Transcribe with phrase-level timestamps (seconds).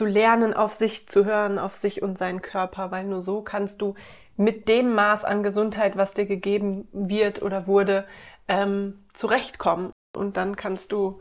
[0.00, 3.82] zu lernen, auf sich zu hören, auf sich und seinen Körper, weil nur so kannst
[3.82, 3.96] du
[4.38, 8.06] mit dem Maß an Gesundheit, was dir gegeben wird oder wurde,
[8.48, 9.92] ähm, zurechtkommen.
[10.16, 11.20] Und dann kannst du,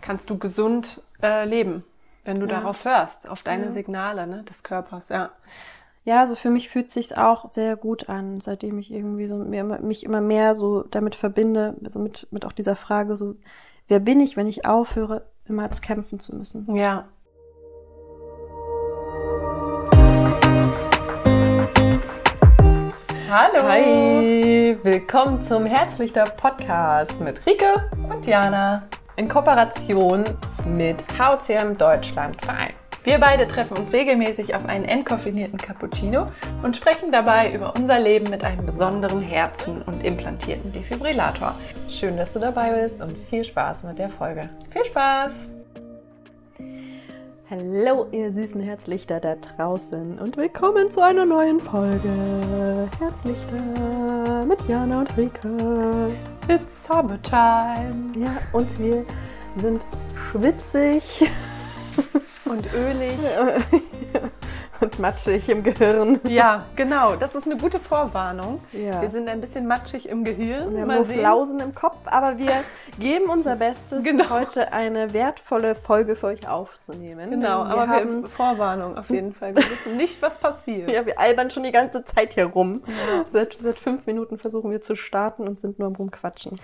[0.00, 1.84] kannst du gesund äh, leben,
[2.24, 2.54] wenn du ja.
[2.54, 3.70] darauf hörst, auf deine ja.
[3.70, 5.30] Signale ne, des Körpers, ja.
[6.02, 9.62] Ja, also für mich fühlt sich auch sehr gut an, seitdem ich irgendwie so mir,
[9.62, 13.36] mich immer mehr so damit verbinde, also mit, mit auch dieser Frage so,
[13.86, 16.74] wer bin ich, wenn ich aufhöre, immer zu kämpfen zu müssen.
[16.74, 17.06] Ja,
[23.30, 23.62] Hallo!
[23.62, 24.78] Hi!
[24.82, 30.24] Willkommen zum Herzlichter Podcast mit Rike und Jana in Kooperation
[30.64, 32.72] mit HCM Deutschland Verein.
[33.04, 36.32] Wir beide treffen uns regelmäßig auf einen entkoffinierten Cappuccino
[36.62, 41.54] und sprechen dabei über unser Leben mit einem besonderen Herzen und implantierten Defibrillator.
[41.90, 44.48] Schön, dass du dabei bist und viel Spaß mit der Folge.
[44.72, 45.57] Viel Spaß!
[47.50, 55.00] Hallo, ihr süßen Herzlichter da draußen und willkommen zu einer neuen Folge Herzlichter mit Jana
[55.00, 56.10] und Rika.
[56.46, 58.12] It's summertime.
[58.18, 59.02] Ja, und wir
[59.56, 59.86] sind
[60.30, 61.26] schwitzig
[62.44, 63.16] und ölig.
[64.80, 66.20] und matschig im Gehirn.
[66.28, 67.16] Ja, genau.
[67.16, 68.60] Das ist eine gute Vorwarnung.
[68.72, 69.00] Ja.
[69.02, 70.74] Wir sind ein bisschen matschig im Gehirn.
[70.74, 72.64] Wir haben Flausen im Kopf, aber wir
[72.98, 74.30] geben unser Bestes, genau.
[74.30, 77.30] heute eine wertvolle Folge für euch aufzunehmen.
[77.30, 79.54] Genau, wir aber haben wir Vorwarnung auf jeden Fall.
[79.54, 80.90] Wir wissen nicht, was passiert.
[80.98, 82.82] Ja, wir albern schon die ganze Zeit hier rum.
[82.86, 83.24] Ja.
[83.32, 86.58] Seit, seit fünf Minuten versuchen wir zu starten und sind nur am Rumquatschen.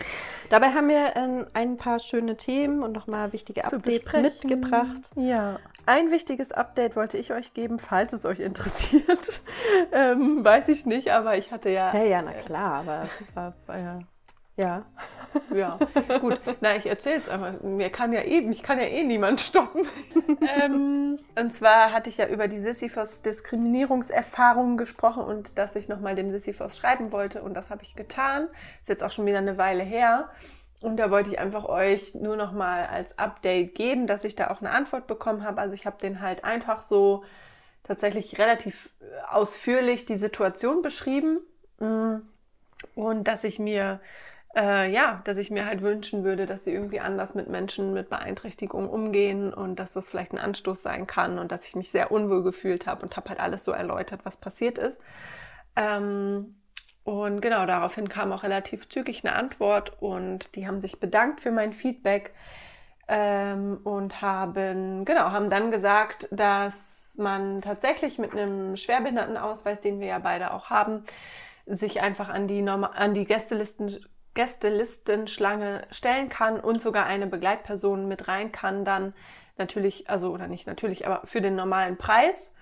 [0.51, 5.11] Dabei haben wir äh, ein paar schöne Themen und nochmal wichtige Updates mitgebracht.
[5.15, 5.59] Ja.
[5.87, 9.41] Ein wichtiges Update wollte ich euch geben, falls es euch interessiert.
[9.93, 11.95] ähm, weiß ich nicht, aber ich hatte ja.
[11.95, 13.09] Ja, ja, na klar, aber
[13.67, 13.99] war, ja.
[14.57, 14.85] Ja.
[15.53, 15.81] Ja,
[16.21, 16.41] gut.
[16.61, 17.61] Na, ich erzähle es einfach.
[17.61, 19.89] Mir kann ja eh, mich kann ja eh niemand stoppen.
[20.61, 26.15] ähm, und zwar hatte ich ja über die Sisyphos Diskriminierungserfahrungen gesprochen und dass ich nochmal
[26.15, 28.47] dem Sisyphos schreiben wollte und das habe ich getan.
[28.81, 30.29] Ist jetzt auch schon wieder eine Weile her.
[30.85, 34.51] Und da wollte ich einfach euch nur noch mal als Update geben, dass ich da
[34.51, 35.59] auch eine Antwort bekommen habe.
[35.63, 37.25] Also ich habe den halt einfach so
[37.85, 41.39] tatsächlich relativ äh, ausführlich die Situation beschrieben
[41.81, 42.17] mm.
[42.97, 43.99] und dass ich mir
[44.55, 48.11] äh, ja, dass ich mir halt wünschen würde, dass sie irgendwie anders mit Menschen mit
[48.11, 52.13] Beeinträchtigungen umgehen und dass das vielleicht ein Anstoß sein kann und dass ich mich sehr
[52.13, 55.01] unwohl gefühlt habe und habe halt alles so erläutert, was passiert ist.
[55.77, 56.57] Ähm,
[57.05, 61.53] und genau, daraufhin kam auch relativ zügig eine Antwort und die haben sich bedankt für
[61.53, 62.35] mein Feedback
[63.09, 70.09] ähm, und haben, genau, haben dann gesagt, dass man tatsächlich mit einem Schwerbehindertenausweis, den wir
[70.09, 71.05] ja beide auch haben,
[71.67, 78.09] sich einfach an die, Norma an die Gästelisten, Gästelistenschlange stellen kann und sogar eine Begleitperson
[78.09, 79.15] mit rein kann, dann
[79.59, 82.54] natürlich, also oder nicht natürlich, aber für den normalen Preis.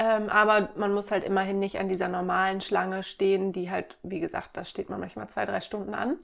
[0.00, 4.18] Ähm, aber man muss halt immerhin nicht an dieser normalen Schlange stehen, die halt, wie
[4.18, 6.18] gesagt, da steht man manchmal zwei, drei Stunden an.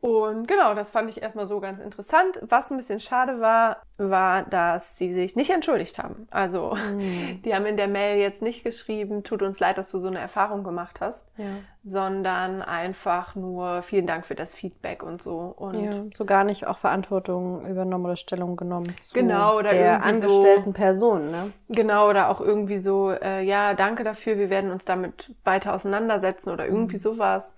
[0.00, 2.40] Und genau, das fand ich erstmal so ganz interessant.
[2.48, 6.26] Was ein bisschen schade war, war, dass sie sich nicht entschuldigt haben.
[6.30, 7.42] Also, mhm.
[7.44, 10.18] die haben in der Mail jetzt nicht geschrieben, tut uns leid, dass du so eine
[10.18, 11.44] Erfahrung gemacht hast, ja.
[11.84, 15.54] sondern einfach nur vielen Dank für das Feedback und so.
[15.54, 20.02] Und ja, so gar nicht auch Verantwortung übernommen oder Stellung genommen zu genau, oder der
[20.02, 21.30] angestellten so, Person.
[21.30, 21.52] Ne?
[21.68, 26.48] Genau, oder auch irgendwie so, äh, ja, danke dafür, wir werden uns damit weiter auseinandersetzen
[26.48, 27.00] oder irgendwie mhm.
[27.00, 27.54] sowas.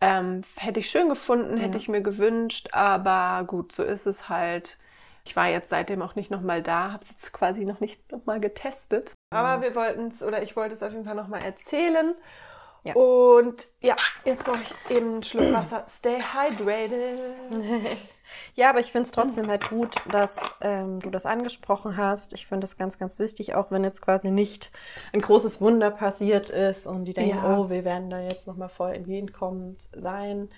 [0.00, 1.80] Ähm, hätte ich schön gefunden, hätte ja.
[1.80, 4.78] ich mir gewünscht, aber gut, so ist es halt.
[5.26, 8.40] Ich war jetzt seitdem auch nicht nochmal da, habe es jetzt quasi noch nicht nochmal
[8.40, 9.12] getestet.
[9.30, 12.14] Aber wir wollten es, oder ich wollte es auf jeden Fall nochmal erzählen.
[12.82, 12.94] Ja.
[12.94, 15.86] Und ja, jetzt brauche ich eben einen Schluck Wasser.
[15.88, 17.18] Stay hydrated.
[18.54, 22.32] Ja, aber ich finde es trotzdem halt gut, dass ähm, du das angesprochen hast.
[22.34, 24.70] Ich finde das ganz, ganz wichtig, auch wenn jetzt quasi nicht
[25.12, 27.58] ein großes Wunder passiert ist und die denken, ja.
[27.58, 30.48] oh, wir werden da jetzt nochmal voll entgegenkommend sein.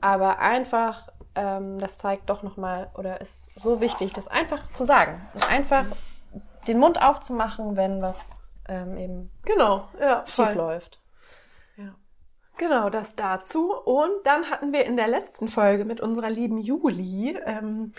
[0.00, 5.20] Aber einfach, ähm, das zeigt doch nochmal, oder ist so wichtig, das einfach zu sagen.
[5.48, 5.86] Einfach
[6.68, 8.18] den Mund aufzumachen, wenn was
[8.68, 11.01] ähm, eben genau, ja, schief läuft.
[12.62, 13.74] Genau, das dazu.
[13.74, 17.92] Und dann hatten wir in der letzten Folge mit unserer lieben Juli ähm,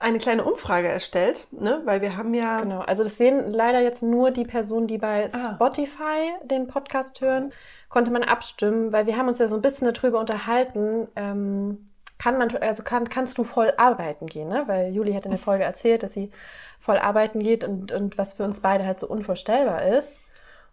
[0.00, 1.82] eine kleine Umfrage erstellt, ne?
[1.84, 2.62] weil wir haben ja.
[2.62, 5.54] Genau, also das sehen leider jetzt nur die Personen, die bei ah.
[5.54, 7.52] Spotify den Podcast hören,
[7.88, 11.88] konnte man abstimmen, weil wir haben uns ja so ein bisschen darüber unterhalten, ähm,
[12.18, 14.64] kann man, also kann, kannst du voll arbeiten gehen, ne?
[14.66, 16.32] Weil Juli hat in der Folge erzählt, dass sie
[16.80, 20.18] voll arbeiten geht und, und was für uns beide halt so unvorstellbar ist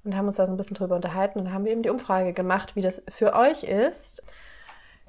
[0.06, 2.76] und haben uns da so ein bisschen drüber unterhalten und haben eben die Umfrage gemacht,
[2.76, 4.24] wie das für euch ist.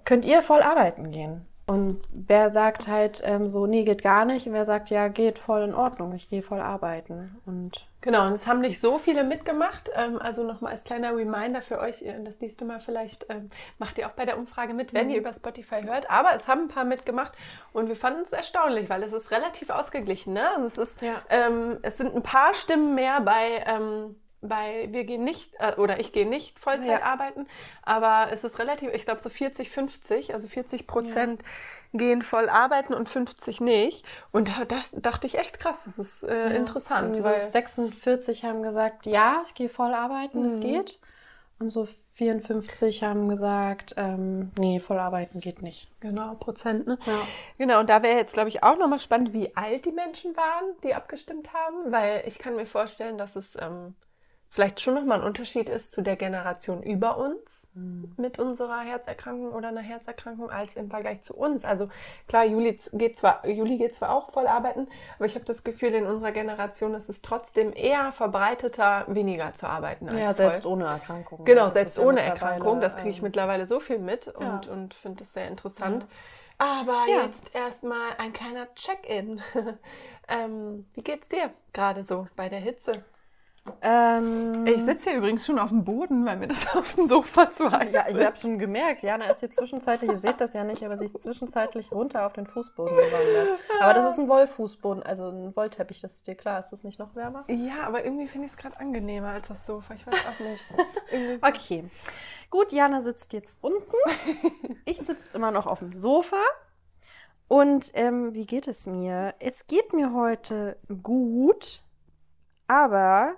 [0.05, 1.47] Könnt ihr voll arbeiten gehen?
[1.69, 4.47] Und wer sagt halt ähm, so, nee, geht gar nicht.
[4.47, 7.41] Und wer sagt, ja, geht voll in Ordnung, ich gehe voll arbeiten.
[7.45, 9.91] Und genau, und es haben nicht so viele mitgemacht.
[9.97, 14.07] Ähm, also nochmal als kleiner Reminder für euch, das nächste Mal vielleicht ähm, macht ihr
[14.07, 15.15] auch bei der Umfrage mit, wenn mhm.
[15.15, 16.09] ihr über Spotify hört.
[16.09, 17.33] Aber es haben ein paar mitgemacht
[17.73, 20.35] und wir fanden es erstaunlich, weil es ist relativ ausgeglichen.
[20.35, 20.49] Ne?
[20.49, 21.21] Also es, ist, ja.
[21.31, 26.01] ähm, es sind ein paar Stimmen mehr bei ähm, bei wir gehen nicht, äh, oder
[26.01, 27.03] ich gehe nicht Vollzeit ja.
[27.03, 27.47] arbeiten,
[27.83, 31.99] aber es ist relativ, ich glaube so 40, 50, also 40 Prozent ja.
[31.99, 34.05] gehen voll arbeiten und 50 nicht.
[34.33, 36.57] Und da, da dachte ich echt krass, das ist äh, ja.
[36.57, 37.21] interessant.
[37.23, 40.61] So 46 haben gesagt, ja, ich gehe voll arbeiten, es mhm.
[40.61, 41.01] geht.
[41.59, 45.89] Und so 54 haben gesagt, ähm, nee, voll arbeiten geht nicht.
[46.01, 46.99] Genau, Prozent, ne?
[47.05, 47.27] Ja.
[47.59, 50.65] Genau, und da wäre jetzt, glaube ich, auch nochmal spannend, wie alt die Menschen waren,
[50.83, 53.95] die abgestimmt haben, weil ich kann mir vorstellen, dass es ähm,
[54.57, 58.15] vielleicht schon nochmal ein Unterschied ist zu der Generation über uns mhm.
[58.17, 61.67] mit unserer Herzerkrankung oder einer Herzerkrankung als im Vergleich zu uns.
[61.67, 61.91] Also
[62.27, 65.93] klar, Juli geht zwar, Juli geht zwar auch voll arbeiten, aber ich habe das Gefühl,
[65.93, 70.37] in unserer Generation ist es trotzdem eher verbreiteter, weniger zu arbeiten als Ja, voll.
[70.37, 71.45] selbst ohne Erkrankung.
[71.45, 72.81] Genau, selbst ohne Erkrankung.
[72.81, 74.73] Das kriege ich ähm, mittlerweile so viel mit und, ja.
[74.73, 76.05] und finde es sehr interessant.
[76.05, 76.67] Ja.
[76.67, 77.25] Aber ja.
[77.25, 79.43] jetzt erstmal ein kleiner Check-in.
[80.29, 83.05] ähm, wie geht's dir gerade so bei der Hitze?
[83.83, 87.53] Ähm, ich sitze hier übrigens schon auf dem Boden, weil mir das auf dem Sofa
[87.53, 89.03] zu heiß Ja, ich habe schon gemerkt.
[89.03, 92.33] Jana ist hier zwischenzeitlich, ihr seht das ja nicht, aber sie ist zwischenzeitlich runter auf
[92.33, 93.59] den Fußboden gewandert.
[93.81, 96.59] Aber das ist ein Wollfußboden, also ein Wollteppich, das ist dir klar.
[96.59, 97.45] Ist das nicht noch wärmer?
[97.49, 99.95] Ja, aber irgendwie finde ich es gerade angenehmer als das Sofa.
[99.95, 100.65] Ich weiß auch nicht.
[101.43, 101.85] okay.
[102.51, 103.97] Gut, Jana sitzt jetzt unten.
[104.85, 106.43] Ich sitze immer noch auf dem Sofa.
[107.49, 109.35] Und ähm, wie geht es mir?
[109.39, 111.83] Es geht mir heute gut,
[112.67, 113.35] aber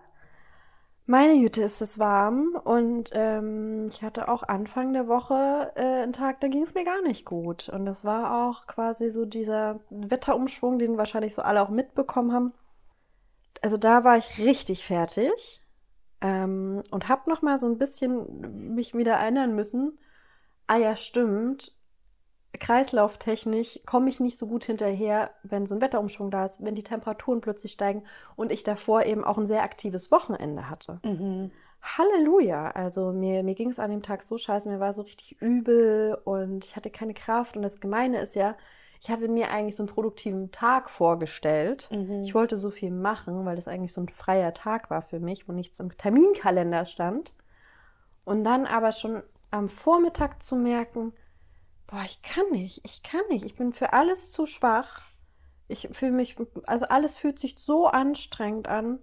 [1.08, 6.12] meine Güte, ist es warm und ähm, ich hatte auch Anfang der Woche äh, einen
[6.12, 7.70] Tag, da ging es mir gar nicht gut.
[7.70, 12.52] Und das war auch quasi so dieser Wetterumschwung, den wahrscheinlich so alle auch mitbekommen haben.
[13.62, 15.62] Also da war ich richtig fertig
[16.20, 19.98] ähm, und habe noch mal so ein bisschen mich wieder erinnern müssen.
[20.66, 21.77] Ah ja, stimmt
[22.52, 26.82] kreislauftechnisch komme ich nicht so gut hinterher, wenn so ein Wetterumschwung da ist, wenn die
[26.82, 28.04] Temperaturen plötzlich steigen
[28.36, 31.00] und ich davor eben auch ein sehr aktives Wochenende hatte.
[31.04, 31.50] Mhm.
[31.82, 32.70] Halleluja!
[32.72, 36.18] Also mir, mir ging es an dem Tag so scheiße, mir war so richtig übel
[36.24, 37.56] und ich hatte keine Kraft.
[37.56, 38.56] Und das Gemeine ist ja,
[39.00, 41.88] ich hatte mir eigentlich so einen produktiven Tag vorgestellt.
[41.92, 42.22] Mhm.
[42.24, 45.48] Ich wollte so viel machen, weil das eigentlich so ein freier Tag war für mich,
[45.48, 47.32] wo nichts im Terminkalender stand.
[48.24, 51.12] Und dann aber schon am Vormittag zu merken,
[51.88, 55.02] boah, ich kann nicht, ich kann nicht, ich bin für alles zu schwach.
[55.66, 56.36] Ich fühle mich,
[56.66, 59.00] also alles fühlt sich so anstrengend an,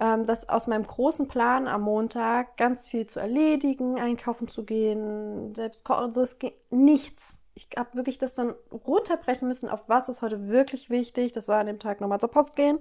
[0.00, 5.54] ähm, dass aus meinem großen Plan am Montag ganz viel zu erledigen, einkaufen zu gehen,
[5.54, 7.38] selbst kochen, so es geht nichts.
[7.54, 11.32] Ich habe wirklich das dann runterbrechen müssen, auf was ist heute wirklich wichtig.
[11.32, 12.78] Das war an dem Tag nochmal zur Post gehen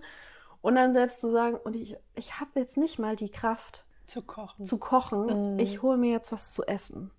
[0.61, 4.21] und dann selbst zu sagen, und ich, ich habe jetzt nicht mal die Kraft zu
[4.21, 4.65] kochen.
[4.65, 5.55] Zu kochen.
[5.55, 5.59] Mm.
[5.59, 7.11] Ich hole mir jetzt was zu essen.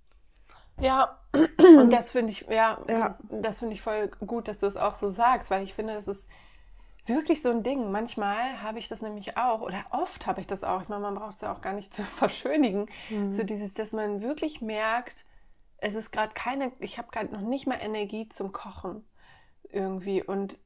[0.83, 3.19] Ja, und das finde ich, ja, ja.
[3.31, 6.09] das finde ich voll gut, dass du es auch so sagst, weil ich finde, das
[6.09, 6.29] ist
[7.07, 7.91] wirklich so ein Ding.
[7.91, 10.83] Manchmal habe ich das nämlich auch, oder oft habe ich das auch.
[10.83, 12.87] Ich meine, man braucht es ja auch gar nicht zu verschönigen.
[13.11, 13.33] Mhm.
[13.33, 15.25] So dieses, dass man wirklich merkt,
[15.79, 19.05] es ist gerade keine, ich habe gerade noch nicht mal Energie zum Kochen
[19.71, 20.23] irgendwie.
[20.23, 20.59] Und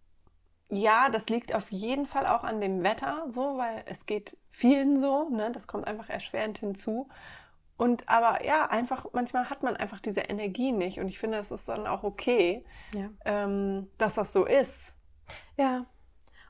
[0.69, 5.01] ja, das liegt auf jeden Fall auch an dem Wetter so, weil es geht vielen
[5.01, 5.51] so, ne?
[5.53, 7.09] Das kommt einfach erschwerend hinzu.
[7.77, 10.99] Und aber ja, einfach, manchmal hat man einfach diese Energie nicht.
[10.99, 12.65] Und ich finde, es ist dann auch okay,
[12.95, 13.11] ja.
[13.25, 14.93] ähm, dass das so ist.
[15.57, 15.85] Ja.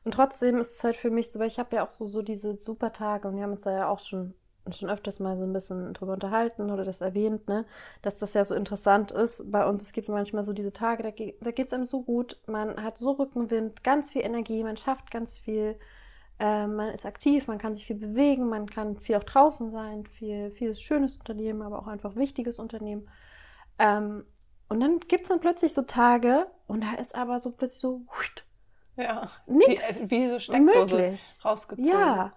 [0.05, 2.23] Und trotzdem ist es halt für mich so, weil ich habe ja auch so, so
[2.23, 4.35] diese super Tage und wir haben uns da ja auch schon,
[4.71, 7.65] schon öfters mal so ein bisschen drüber unterhalten oder das erwähnt, ne,
[8.03, 9.51] dass das ja so interessant ist.
[9.51, 12.39] Bei uns, es gibt manchmal so diese Tage, da, da geht es einem so gut,
[12.47, 15.77] man hat so Rückenwind, ganz viel Energie, man schafft ganz viel
[16.39, 20.07] äh, man ist aktiv, man kann sich viel bewegen, man kann viel auch draußen sein,
[20.07, 23.09] viel, vieles schönes Unternehmen, aber auch einfach wichtiges Unternehmen.
[23.79, 24.25] Ähm,
[24.69, 28.03] und dann gibt es dann plötzlich so Tage und da ist aber so plötzlich so
[28.97, 31.35] ja, nix wie, wie so Steckdose möglich.
[31.45, 31.91] rausgezogen.
[31.91, 32.33] Ja,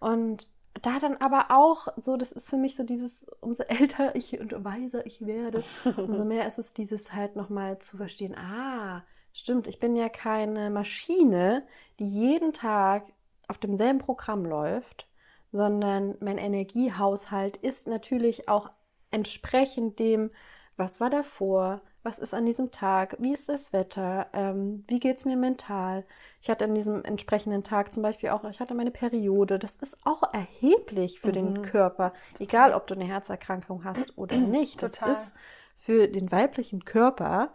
[0.00, 0.46] und
[0.80, 4.64] da dann aber auch so, das ist für mich so dieses, umso älter ich und
[4.64, 5.62] weiser ich werde,
[5.96, 10.70] umso mehr ist es dieses halt nochmal zu verstehen, ah, stimmt, ich bin ja keine
[10.70, 11.66] Maschine,
[11.98, 13.04] die jeden Tag
[13.52, 15.06] auf demselben Programm läuft,
[15.52, 18.70] sondern mein Energiehaushalt ist natürlich auch
[19.10, 20.30] entsprechend dem,
[20.78, 25.18] was war davor, was ist an diesem Tag, wie ist das Wetter, ähm, wie geht
[25.18, 26.06] es mir mental.
[26.40, 29.58] Ich hatte an diesem entsprechenden Tag zum Beispiel auch, ich hatte meine Periode.
[29.58, 31.32] Das ist auch erheblich für mhm.
[31.32, 34.80] den Körper, egal ob du eine Herzerkrankung hast oder nicht.
[34.80, 35.10] Total.
[35.10, 35.34] Das ist
[35.76, 37.52] für den weiblichen Körper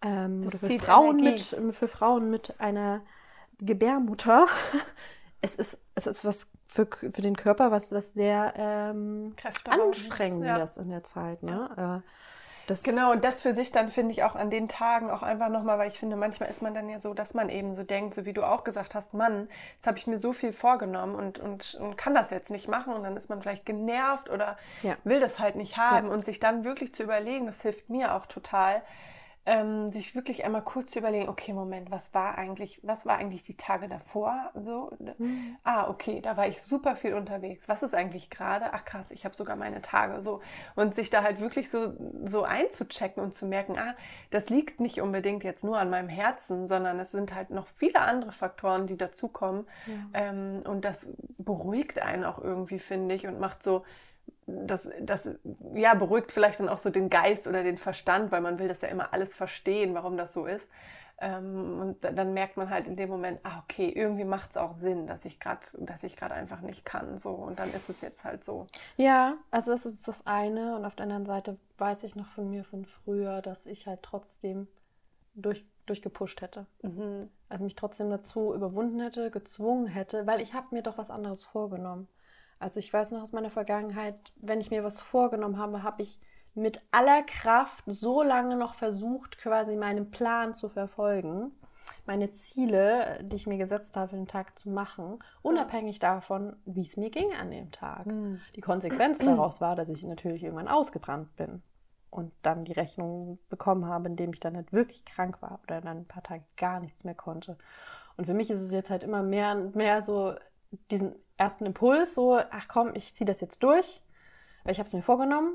[0.00, 3.02] ähm, oder für Frauen, mit, für Frauen mit einer
[3.58, 4.46] Gebärmutter.
[5.44, 9.36] es ist, es ist was für, für den Körper, was, was sehr ähm,
[9.68, 10.82] anstrengendes ja.
[10.82, 11.42] in der Zeit.
[11.42, 11.70] Ne?
[11.76, 12.02] Ja.
[12.66, 15.50] Das genau, und das für sich dann finde ich auch an den Tagen auch einfach
[15.50, 18.14] nochmal, weil ich finde, manchmal ist man dann ja so, dass man eben so denkt,
[18.14, 21.38] so wie du auch gesagt hast, Mann, jetzt habe ich mir so viel vorgenommen und,
[21.38, 24.96] und, und kann das jetzt nicht machen und dann ist man vielleicht genervt oder ja.
[25.04, 28.24] will das halt nicht haben und sich dann wirklich zu überlegen, das hilft mir auch
[28.24, 28.80] total,
[29.46, 33.42] ähm, sich wirklich einmal kurz zu überlegen, okay, Moment, was war eigentlich, was war eigentlich
[33.42, 34.50] die Tage davor?
[34.54, 35.56] So, mhm.
[35.64, 37.68] ah, okay, da war ich super viel unterwegs.
[37.68, 38.72] Was ist eigentlich gerade?
[38.72, 40.40] Ach krass, ich habe sogar meine Tage so
[40.76, 41.92] und sich da halt wirklich so
[42.24, 43.94] so einzuchecken und zu merken, ah,
[44.30, 48.00] das liegt nicht unbedingt jetzt nur an meinem Herzen, sondern es sind halt noch viele
[48.00, 49.94] andere Faktoren, die dazukommen ja.
[50.14, 53.84] ähm, und das beruhigt einen auch irgendwie, finde ich, und macht so
[54.46, 55.28] das, das
[55.74, 58.82] ja, beruhigt vielleicht dann auch so den Geist oder den Verstand, weil man will das
[58.82, 60.68] ja immer alles verstehen, warum das so ist.
[61.18, 64.76] Ähm, und dann merkt man halt in dem Moment, ah, okay, irgendwie macht es auch
[64.76, 67.18] Sinn, dass ich gerade, dass ich gerade einfach nicht kann.
[67.18, 68.66] So, und dann ist es jetzt halt so.
[68.96, 70.76] Ja, also das ist das eine.
[70.76, 74.02] Und auf der anderen Seite weiß ich noch von mir von früher, dass ich halt
[74.02, 74.66] trotzdem
[75.34, 76.66] durch, durchgepusht hätte.
[76.82, 77.30] Mhm.
[77.48, 81.44] Also mich trotzdem dazu überwunden hätte, gezwungen hätte, weil ich habe mir doch was anderes
[81.44, 82.08] vorgenommen.
[82.58, 86.20] Also ich weiß noch aus meiner Vergangenheit, wenn ich mir was vorgenommen habe, habe ich
[86.54, 91.50] mit aller Kraft so lange noch versucht, quasi meinen Plan zu verfolgen,
[92.06, 96.84] meine Ziele, die ich mir gesetzt habe, für den Tag zu machen, unabhängig davon, wie
[96.84, 98.06] es mir ging an dem Tag.
[98.06, 98.40] Mhm.
[98.54, 101.62] Die Konsequenz daraus war, dass ich natürlich irgendwann ausgebrannt bin
[102.10, 105.98] und dann die Rechnung bekommen habe, indem ich dann halt wirklich krank war oder dann
[105.98, 107.58] ein paar Tage gar nichts mehr konnte.
[108.16, 110.34] Und für mich ist es jetzt halt immer mehr und mehr so
[110.90, 114.00] diesen ersten Impuls, so, ach komm, ich ziehe das jetzt durch,
[114.62, 115.54] weil ich habe es mir vorgenommen,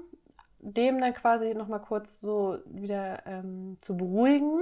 [0.59, 4.61] dem dann quasi nochmal kurz so wieder ähm, zu beruhigen,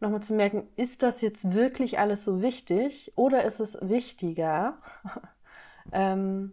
[0.00, 4.78] nochmal zu merken, ist das jetzt wirklich alles so wichtig oder ist es wichtiger,
[5.92, 6.52] ähm,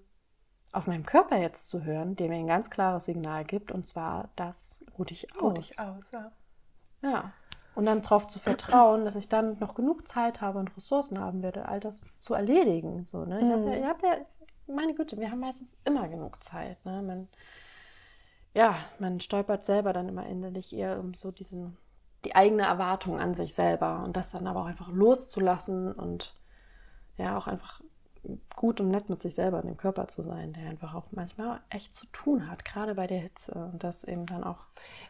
[0.72, 4.30] auf meinem Körper jetzt zu hören, der mir ein ganz klares Signal gibt, und zwar,
[4.36, 5.42] das ruh dich aus.
[5.42, 6.32] Ruh dich aus, ja.
[7.02, 7.34] Ja.
[7.74, 11.42] Und dann darauf zu vertrauen, dass ich dann noch genug Zeit habe und Ressourcen haben
[11.42, 13.06] werde, all das zu erledigen.
[13.06, 13.40] So, ne?
[13.40, 14.18] Ich habe ja, hab ja,
[14.68, 16.84] meine Güte, wir haben meistens immer genug Zeit.
[16.86, 17.02] Ne?
[17.02, 17.28] Man,
[18.54, 21.78] ja, man stolpert selber dann immer innerlich eher um so diesen,
[22.26, 26.36] die eigene Erwartung an sich selber und das dann aber auch einfach loszulassen und
[27.18, 27.82] ja, auch einfach
[28.56, 31.60] gut und nett mit sich selber und dem Körper zu sein, der einfach auch manchmal
[31.70, 34.60] echt zu tun hat, gerade bei der Hitze und das eben dann auch.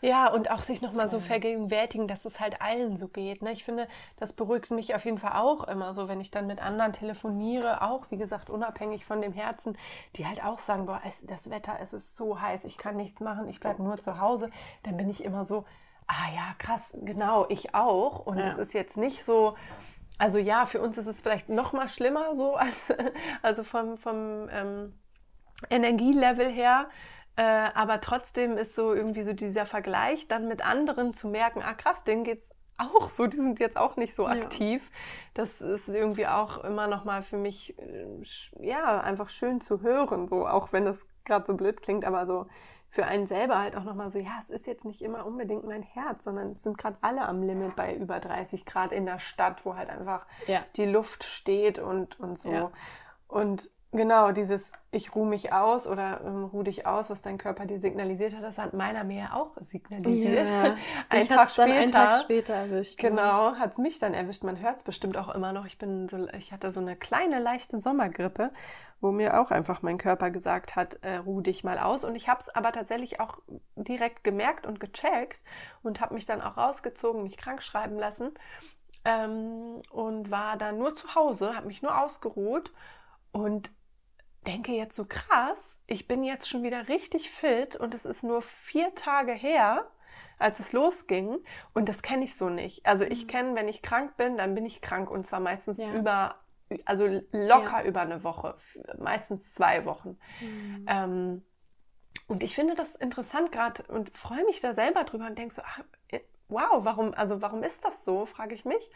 [0.02, 3.42] Ja, und auch sich nochmal so vergegenwärtigen, dass es halt allen so geht.
[3.42, 3.52] Ne?
[3.52, 3.88] Ich finde,
[4.18, 7.82] das beruhigt mich auf jeden Fall auch immer so, wenn ich dann mit anderen telefoniere,
[7.82, 9.78] auch wie gesagt, unabhängig von dem Herzen,
[10.16, 13.50] die halt auch sagen, boah, das Wetter, es ist so heiß, ich kann nichts machen,
[13.50, 14.50] ich bleibe nur zu Hause,
[14.84, 15.66] dann bin ich immer so,
[16.08, 18.26] ah ja, krass, genau, ich auch.
[18.26, 18.62] Und es ja.
[18.62, 19.56] ist jetzt nicht so,
[20.22, 22.94] also ja, für uns ist es vielleicht noch mal schlimmer so, als,
[23.42, 24.94] also vom, vom ähm,
[25.70, 26.90] Energielevel her.
[27.38, 31.74] Äh, aber trotzdem ist so irgendwie so dieser Vergleich dann mit anderen zu merken, ah
[31.74, 34.84] krass, denen geht's auch so, die sind jetzt auch nicht so aktiv.
[34.84, 34.98] Ja.
[35.34, 38.06] Das ist irgendwie auch immer noch mal für mich äh,
[38.60, 42.46] ja einfach schön zu hören, so auch wenn das gerade so blöd klingt, aber so
[42.92, 45.82] für einen selber halt auch nochmal so, ja, es ist jetzt nicht immer unbedingt mein
[45.82, 49.66] Herz, sondern es sind gerade alle am Limit bei über 30 Grad in der Stadt,
[49.66, 50.64] wo halt einfach ja.
[50.76, 52.52] die Luft steht und, und so.
[52.52, 52.72] Ja.
[53.30, 57.66] Und genau, dieses ich ruhe mich aus oder ähm, ruh dich aus, was dein Körper
[57.66, 60.48] dir signalisiert hat, das hat meiner mir auch signalisiert.
[60.48, 60.76] Ja.
[61.10, 62.98] Ein, Tag später, einen Tag später erwischt.
[62.98, 64.44] Genau, hat es mich dann erwischt.
[64.44, 65.66] Man hört es bestimmt auch immer noch.
[65.66, 68.52] Ich bin so, ich hatte so eine kleine leichte Sommergrippe
[69.02, 72.06] wo mir auch einfach mein Körper gesagt hat, äh, ruh dich mal aus.
[72.06, 73.40] Und ich habe es aber tatsächlich auch
[73.76, 75.42] direkt gemerkt und gecheckt
[75.82, 78.32] und habe mich dann auch rausgezogen, mich krank schreiben lassen
[79.04, 82.72] ähm, und war dann nur zu Hause, habe mich nur ausgeruht
[83.32, 83.72] und
[84.48, 88.42] denke jetzt so krass, ich bin jetzt schon wieder richtig fit und es ist nur
[88.42, 89.90] vier Tage her,
[90.40, 91.38] als es losging.
[91.74, 92.86] Und das kenne ich so nicht.
[92.86, 93.28] Also ich mhm.
[93.28, 95.94] kenne, wenn ich krank bin, dann bin ich krank und zwar meistens ja.
[95.94, 96.36] über
[96.86, 97.84] also locker ja.
[97.84, 98.56] über eine Woche,
[98.98, 100.18] meistens zwei Wochen.
[100.40, 100.86] Mhm.
[100.88, 101.46] Ähm,
[102.28, 105.62] und ich finde das interessant gerade und freue mich da selber drüber und denke so,
[105.66, 105.82] ach,
[106.48, 108.90] wow, warum, also warum ist das so, frage ich mich.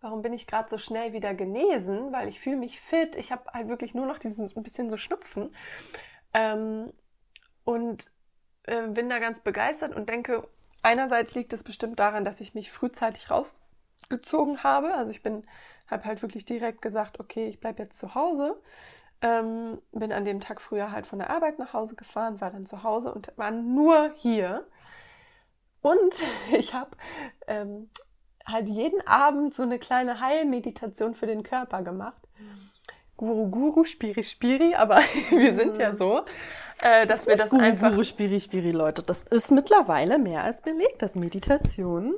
[0.00, 2.12] Warum bin ich gerade so schnell wieder genesen?
[2.12, 3.16] Weil ich fühle mich fit.
[3.16, 5.54] Ich habe halt wirklich nur noch diesen ein bisschen so Schnupfen.
[6.32, 6.92] Ähm,
[7.64, 8.10] und
[8.64, 10.48] äh, bin da ganz begeistert und denke,
[10.82, 14.94] einerseits liegt es bestimmt daran, dass ich mich frühzeitig rausgezogen habe.
[14.94, 15.44] Also ich bin
[15.90, 18.60] habe halt wirklich direkt gesagt, okay, ich bleibe jetzt zu Hause.
[19.20, 22.66] Ähm, bin an dem Tag früher halt von der Arbeit nach Hause gefahren, war dann
[22.66, 24.66] zu Hause und war nur hier.
[25.80, 26.14] Und
[26.52, 26.90] ich habe
[27.46, 27.90] ähm,
[28.48, 32.20] halt jeden Abend so eine kleine Heilmeditation für den Körper gemacht.
[33.16, 34.98] Guru Guru, Spiri Spiri, aber
[35.30, 36.20] wir sind ja so,
[36.82, 37.90] äh, dass Das wir das Guru, einfach.
[37.90, 39.02] Guru, Spiri, Spiri, Leute.
[39.02, 42.14] Das ist mittlerweile mehr als belegt, dass Meditationen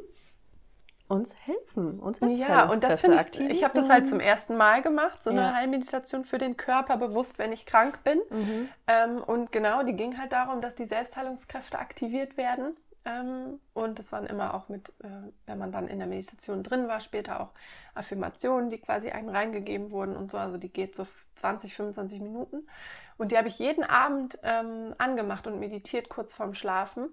[1.08, 3.50] uns helfen, uns Ja, und das finde ich, aktivieren.
[3.50, 5.54] ich habe das halt zum ersten Mal gemacht, so eine Ja.
[5.54, 8.20] Heilmeditation für den Körper, bewusst, wenn ich krank bin.
[8.30, 8.68] Mhm.
[8.86, 12.76] Ähm, und genau, die ging halt darum, dass die Selbstheilungskräfte aktiviert werden.
[13.04, 16.86] Ähm, und das waren immer auch mit, äh, wenn man dann in der Meditation drin
[16.86, 17.50] war, später auch
[17.94, 20.38] Affirmationen, die quasi einem reingegeben wurden und so.
[20.38, 22.68] Also die geht so 20, 25 Minuten.
[23.16, 27.12] Und die habe ich jeden Abend ähm, angemacht und meditiert kurz vorm Schlafen.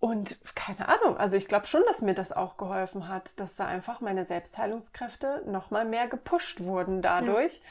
[0.00, 3.66] Und keine Ahnung, also ich glaube schon, dass mir das auch geholfen hat, dass da
[3.66, 7.62] einfach meine Selbstheilungskräfte nochmal mehr gepusht wurden dadurch.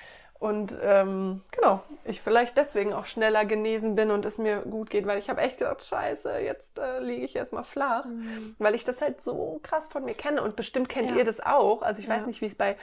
[0.42, 5.06] Und ähm, genau, ich vielleicht deswegen auch schneller genesen bin und es mir gut geht,
[5.06, 8.56] weil ich habe echt gedacht, scheiße, jetzt äh, liege ich erstmal flach, Mhm.
[8.58, 10.42] weil ich das halt so krass von mir kenne.
[10.42, 11.18] Und bestimmt kennt Ja.
[11.18, 11.84] ihr das auch.
[11.84, 12.28] Also ich weiß Ja.
[12.28, 12.76] nicht, wie es bei,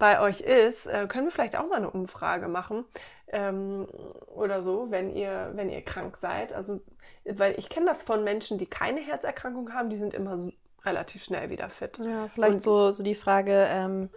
[0.00, 0.86] bei euch ist.
[0.88, 2.84] Äh, können wir vielleicht auch mal eine Umfrage machen
[3.28, 3.86] ähm,
[4.34, 6.52] oder so, wenn ihr, wenn ihr krank seid.
[6.52, 6.80] Also,
[7.24, 10.50] weil ich kenne das von Menschen, die keine Herzerkrankung haben, die sind immer so
[10.84, 11.96] relativ schnell wieder fit.
[12.04, 14.10] Ja, vielleicht Und- so, so die Frage, ähm,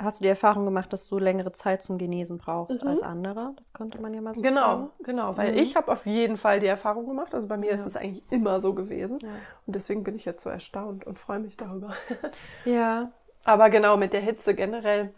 [0.00, 2.88] hast du die Erfahrung gemacht, dass du längere Zeit zum Genesen brauchst Mhm.
[2.88, 3.52] als andere?
[3.56, 4.90] Das könnte man ja mal so Genau, fragen.
[5.04, 5.58] genau, weil Mhm.
[5.58, 7.34] ich habe auf jeden Fall die Erfahrung gemacht.
[7.34, 7.86] Also bei mir ist Ja.
[7.86, 9.18] es eigentlich immer so gewesen.
[9.22, 9.28] Ja.
[9.66, 11.92] Und deswegen bin ich jetzt so erstaunt und freue mich darüber.
[12.64, 13.10] ja,
[13.44, 15.14] Aber genau, mit der Hitze generell,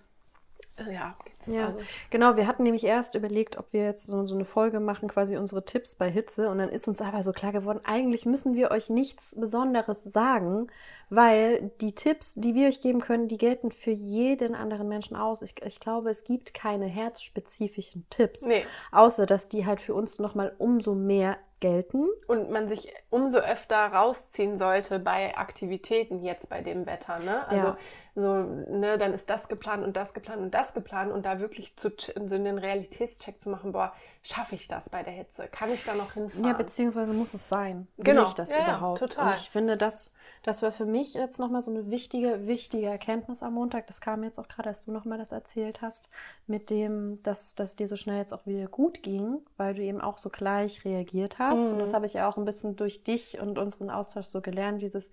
[0.90, 1.46] ja, geht's.
[1.46, 1.66] Ja.
[1.66, 5.08] Also, Genau, wir hatten nämlich erst überlegt, ob wir jetzt so, so eine Folge machen,
[5.08, 6.48] quasi unsere Tipps bei Hitze.
[6.48, 10.68] Und dann ist uns aber so klar geworden, eigentlich müssen wir euch nichts Besonderes sagen,
[11.10, 15.42] weil die Tipps, die wir euch geben können, die gelten für jeden anderen Menschen aus.
[15.42, 18.64] Ich, ich glaube, es gibt keine herzspezifischen Tipps, nee.
[18.90, 22.08] außer dass die halt für uns nochmal umso mehr gelten.
[22.26, 27.48] Und man sich umso öfter rausziehen sollte bei Aktivitäten jetzt bei dem Wetter, ne?
[27.48, 27.78] Also Ja.
[28.14, 31.74] so, ne, dann ist das geplant und das geplant und das geplant und da wirklich
[31.76, 35.48] zu so einen Realitätscheck zu machen, boah, schaffe ich das bei der Hitze?
[35.48, 36.44] Kann ich da noch hinfahren?
[36.44, 37.88] Ja, beziehungsweise muss es sein.
[37.96, 38.24] Will Genau.
[38.24, 39.00] ich das Ja, ja, überhaupt?
[39.00, 39.28] total.
[39.32, 40.10] Und ich finde, das,
[40.42, 43.86] das war für mich jetzt nochmal so eine wichtige, wichtige Erkenntnis am Montag.
[43.88, 46.08] Das kam jetzt auch gerade, als du nochmal das erzählt hast,
[46.46, 50.00] mit dem, dass, dass dir so schnell jetzt auch wieder gut ging, weil du eben
[50.00, 51.58] auch so gleich reagiert hast.
[51.60, 51.72] Mhm.
[51.72, 54.82] Und das habe ich ja auch ein bisschen durch dich und unseren Austausch so gelernt,
[54.82, 55.10] dieses,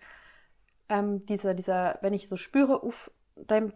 [0.87, 3.11] ähm, dieser, dieser, wenn ich so spüre, uff,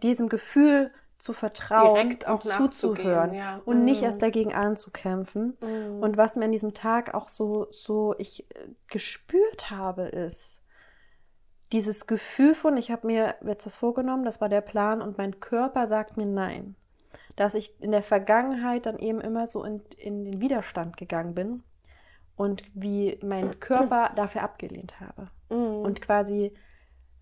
[0.02, 3.60] diesem Gefühl zu vertrauen Direkt auch zuzuhören ja.
[3.64, 4.06] und nicht Mhm.
[4.06, 5.56] erst dagegen anzukämpfen.
[5.60, 6.02] Mhm.
[6.02, 10.62] Und was mir an diesem Tag auch so, so ich äh, gespürt habe, ist
[11.72, 15.40] dieses Gefühl von, ich habe mir jetzt was vorgenommen, das war der Plan und mein
[15.40, 16.76] Körper sagt mir nein.
[17.36, 21.62] Dass ich in der Vergangenheit dann eben immer so in, in den Widerstand gegangen bin
[22.36, 25.30] und wie mein Körper dafür abgelehnt habe.
[25.48, 25.84] Mhm.
[25.84, 26.52] Und quasi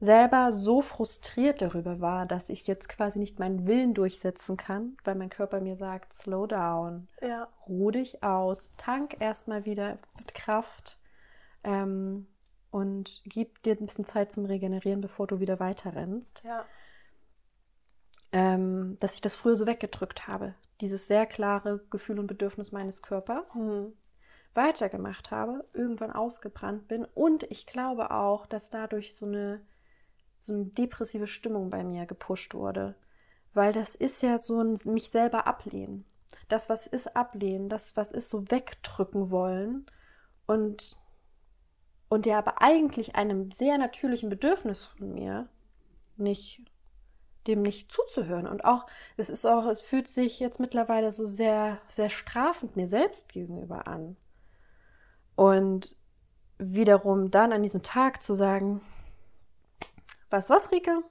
[0.02, 5.14] selber so frustriert darüber war, dass ich jetzt quasi nicht meinen Willen durchsetzen kann, weil
[5.14, 7.48] mein Körper mir sagt, slow down, ja.
[7.68, 10.98] ruh dich aus, tank erstmal wieder mit Kraft
[11.62, 12.26] ähm,
[12.70, 16.42] und gib dir ein bisschen Zeit zum Regenerieren, bevor du wieder weiter rennst.
[16.44, 16.66] Ja.
[18.32, 23.02] Ähm, dass ich das früher so weggedrückt habe, dieses sehr klare Gefühl und Bedürfnis meines
[23.02, 23.92] Körpers Mhm.
[24.54, 29.60] weitergemacht habe, irgendwann ausgebrannt bin und ich glaube auch, dass dadurch so eine,
[30.42, 32.94] so eine depressive Stimmung bei mir gepusht wurde,
[33.54, 36.04] weil das ist ja so ein mich selber ablehnen.
[36.48, 39.86] Das, was ist ablehnen, das, was ist so wegdrücken wollen
[40.46, 40.96] und,
[42.08, 45.48] und ja aber eigentlich einem sehr natürlichen Bedürfnis von mir
[46.16, 46.62] nicht
[47.46, 48.46] dem nicht zuzuhören.
[48.46, 52.88] Und auch, es ist auch, es fühlt sich jetzt mittlerweile so sehr, sehr strafend mir
[52.88, 54.16] selbst gegenüber an.
[55.34, 55.96] Und
[56.58, 58.80] wiederum dann an diesem Tag zu sagen,
[60.32, 61.02] weißt du was, Rike?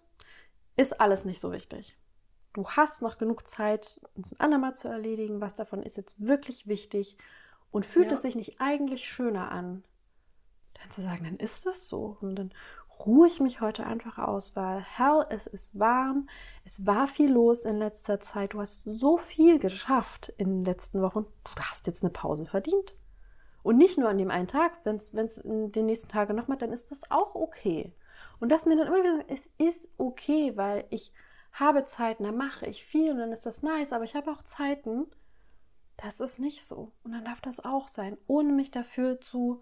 [0.75, 1.97] Ist alles nicht so wichtig.
[2.53, 5.39] Du hast noch genug Zeit, uns ein andermal zu erledigen.
[5.41, 7.17] Was davon ist jetzt wirklich wichtig?
[7.71, 8.15] Und fühlt Ja.
[8.15, 9.83] es sich nicht eigentlich schöner an,
[10.73, 12.17] dann zu sagen, dann ist das so.
[12.19, 12.53] Und dann
[13.05, 16.27] ruhe ich mich heute einfach aus, weil hell, es ist warm,
[16.65, 21.01] es war viel los in letzter Zeit, du hast so viel geschafft in den letzten
[21.01, 22.93] Wochen, du hast jetzt eine Pause verdient.
[23.63, 26.73] Und nicht nur an dem einen Tag, wenn es den nächsten Tagen noch mal, dann
[26.73, 27.93] ist das auch okay.
[28.39, 31.13] Und das mir dann immer wieder, es ist okay, weil ich
[31.53, 34.41] habe Zeiten, da mache ich viel und dann ist das nice, aber ich habe auch
[34.43, 35.05] Zeiten,
[35.97, 36.91] das ist nicht so.
[37.03, 39.61] Und dann darf das auch sein, ohne mich dafür zu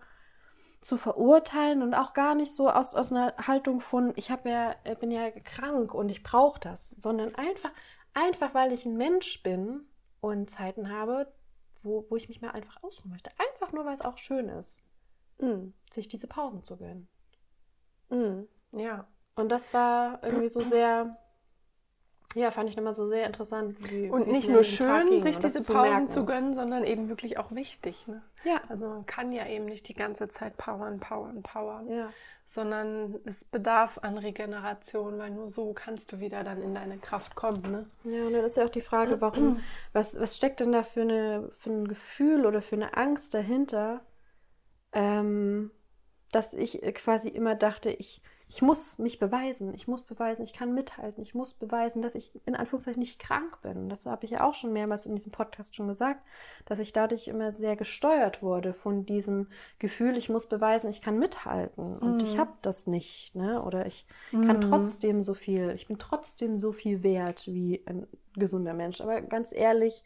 [0.81, 4.75] zu verurteilen und auch gar nicht so aus, aus einer Haltung von, ich habe ja,
[4.85, 7.71] äh, bin ja krank und ich brauche das, sondern einfach,
[8.13, 9.81] einfach weil ich ein Mensch bin
[10.21, 11.31] und Zeiten habe,
[11.83, 13.31] wo, wo ich mich mal einfach ausruhen möchte.
[13.37, 14.79] Einfach nur, weil es auch schön ist,
[15.39, 15.73] Mhm.
[15.91, 17.07] sich diese Pausen zu gönnen.
[18.09, 18.47] Mhm.
[18.71, 19.07] Ja.
[19.35, 21.17] Und das war irgendwie so sehr,
[22.35, 23.75] ja, fand ich nochmal so sehr interessant.
[23.89, 26.09] Wie, und nicht nur schön, sich diese zu Pausen merken.
[26.09, 28.07] zu gönnen, sondern eben wirklich auch wichtig.
[28.07, 28.21] Ne?
[28.43, 28.61] Ja.
[28.69, 31.89] Also man kann ja eben nicht die ganze Zeit powern, powern, powern.
[31.89, 32.13] Ja.
[32.45, 37.35] Sondern es bedarf an Regeneration, weil nur so kannst du wieder dann in deine Kraft
[37.35, 37.61] kommen.
[37.63, 37.85] Ne?
[38.03, 39.59] Ja, und dann ist ja auch die Frage, warum,
[39.93, 44.01] was, was steckt denn da für, eine, für ein Gefühl oder für eine Angst dahinter,
[44.91, 45.71] ähm,
[46.31, 50.73] dass ich quasi immer dachte, ich ich muss mich beweisen, ich muss beweisen, ich kann
[50.73, 53.89] mithalten, ich muss beweisen, dass ich in Anführungszeichen nicht krank bin.
[53.89, 56.25] Das habe ich ja auch schon mehrmals in diesem Podcast schon gesagt,
[56.65, 61.19] dass ich dadurch immer sehr gesteuert wurde von diesem Gefühl, ich muss beweisen, ich kann
[61.19, 62.27] mithalten und mhm.
[62.27, 63.61] ich habe das nicht, ne?
[63.61, 64.47] Oder ich mhm.
[64.47, 68.99] kann trotzdem so viel, ich bin trotzdem so viel wert wie ein gesunder Mensch.
[68.99, 70.03] Aber ganz ehrlich,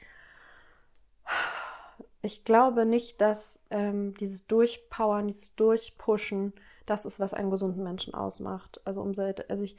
[2.21, 6.51] ich glaube nicht, dass ähm, dieses Durchpowern, dieses Durchpushen
[6.85, 8.81] das ist, was einen gesunden Menschen ausmacht.
[8.85, 9.77] Also, um, also ich,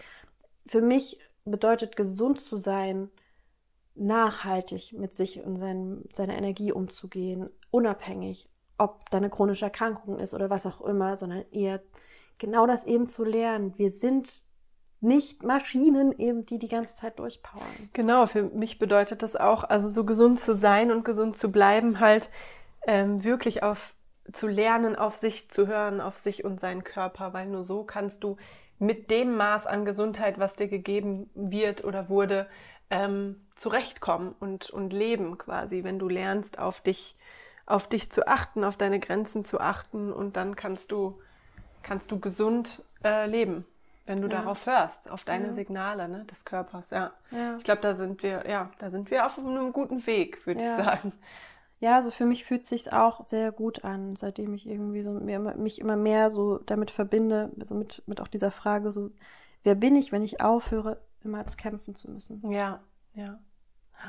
[0.66, 3.10] für mich bedeutet gesund zu sein,
[3.94, 10.34] nachhaltig mit sich und sein, seiner Energie umzugehen, unabhängig, ob da eine chronische Erkrankung ist
[10.34, 11.80] oder was auch immer, sondern eher
[12.38, 13.74] genau das eben zu lernen.
[13.76, 14.44] Wir sind
[15.00, 17.90] nicht Maschinen eben, die die ganze Zeit durchpowern.
[17.92, 22.00] Genau, für mich bedeutet das auch, also so gesund zu sein und gesund zu bleiben,
[22.00, 22.30] halt
[22.86, 23.94] ähm, wirklich auf
[24.32, 28.24] zu lernen, auf sich zu hören, auf sich und seinen Körper, weil nur so kannst
[28.24, 28.36] du
[28.78, 32.46] mit dem Maß an Gesundheit, was dir gegeben wird oder wurde,
[32.90, 37.16] ähm, zurechtkommen und, und leben quasi, wenn du lernst, auf dich,
[37.66, 41.20] auf dich zu achten, auf deine Grenzen zu achten und dann kannst du,
[41.82, 43.64] kannst du gesund äh, leben,
[44.06, 44.38] wenn du ja.
[44.38, 45.52] darauf hörst, auf deine ja.
[45.52, 46.90] Signale ne, des Körpers.
[46.90, 47.12] Ja.
[47.30, 47.56] ja.
[47.56, 50.84] Ich glaube, da sind wir, ja, da sind wir auf einem guten Weg, würde ich
[50.84, 51.12] sagen
[51.80, 55.38] ja, so für mich fühlt sich auch sehr gut an, seitdem ich irgendwie so mir,
[55.38, 59.10] mich immer mehr so damit verbinde, also mit, mit auch dieser Frage so,
[59.64, 62.50] wer bin ich, wenn ich aufhöre, immer zu kämpfen zu müssen?
[62.50, 62.80] Ja,
[63.14, 63.38] ja.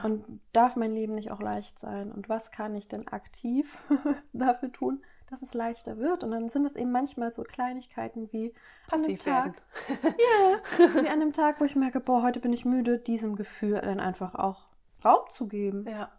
[0.04, 2.12] Und darf mein Leben nicht auch leicht sein?
[2.12, 3.78] Und was kann ich denn aktiv
[4.34, 6.23] dafür tun, dass es leichter wird?
[6.23, 8.54] Und dann sind es eben manchmal so Kleinigkeiten wie
[8.88, 9.54] passiv werden.
[10.04, 13.80] ja, wie an dem Tag, wo ich merke, boah, heute bin ich müde, diesem Gefühl
[13.82, 14.67] dann einfach auch
[15.04, 15.86] Raum zu geben.
[15.88, 16.12] Ja.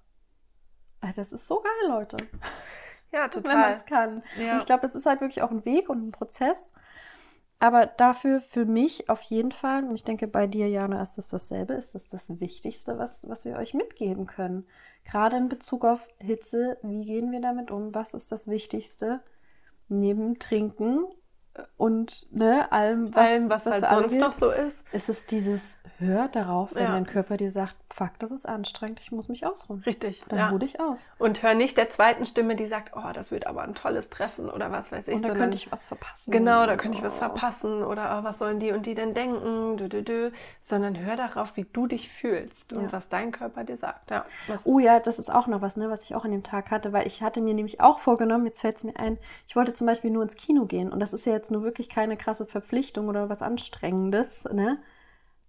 [1.14, 2.16] Das ist so geil, Leute.
[3.12, 3.53] Ja, total.
[3.53, 4.23] Wenn man es kann.
[4.38, 4.53] Ja.
[4.53, 6.73] Und ich glaube, das ist halt wirklich auch ein Weg und ein Prozess.
[7.59, 11.29] Aber dafür für mich auf jeden Fall, und ich denke bei dir, Jana, ist das
[11.29, 14.66] dasselbe, ist das das Wichtigste, was, was wir euch mitgeben können.
[15.05, 17.95] Gerade in Bezug auf Hitze, wie gehen wir damit um?
[17.95, 19.21] Was ist das Wichtigste?
[19.88, 21.07] Neben Trinken
[21.77, 24.85] und ne, allem, was, allem, was, was halt sonst noch so ist.
[24.92, 26.92] Ist es dieses Hör darauf, wenn ja.
[26.92, 29.80] dein Körper dir sagt, fuck, das ist anstrengend, ich muss mich ausruhen.
[29.87, 30.22] Richtig.
[30.28, 30.48] Dann ja.
[30.50, 31.09] ruh dich aus.
[31.18, 34.50] Und hör nicht der zweiten Stimme, die sagt, oh, das wird aber ein tolles Treffen
[34.50, 35.14] oder was weiß ich.
[35.14, 36.30] Und da könnte ich was verpassen.
[36.30, 37.00] Genau, da könnte oh.
[37.00, 40.30] ich was verpassen oder oh, was sollen die und die denn denken, dü, dü, dü.
[40.61, 42.78] sondern hör darauf, wie du dich fühlst ja.
[42.78, 44.11] und was dein Körper dir sagt.
[44.11, 44.26] Ja,
[44.64, 46.92] oh ja, das ist auch noch was, ne, was ich auch an dem Tag hatte,
[46.92, 49.16] weil ich hatte mir nämlich auch vorgenommen, jetzt fällt es mir ein,
[49.48, 51.88] ich wollte zum Beispiel nur ins Kino gehen und das ist ja jetzt nur wirklich
[51.88, 54.78] keine krasse Verpflichtung oder was Anstrengendes, ne?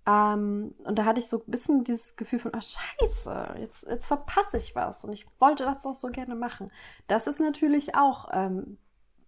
[0.08, 4.08] Ähm, und da hatte ich so ein bisschen dieses Gefühl von, oh scheiße, jetzt, jetzt
[4.08, 5.04] verpasse ich was.
[5.04, 6.72] Und ich wollte das doch so gerne machen.
[7.08, 8.78] Das ist natürlich auch ähm,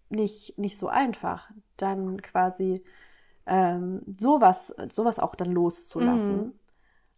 [0.08, 2.82] nicht, nicht so einfach, dann quasi
[3.46, 6.38] ähm, sowas, sowas auch dann loszulassen.
[6.38, 6.54] Mhm.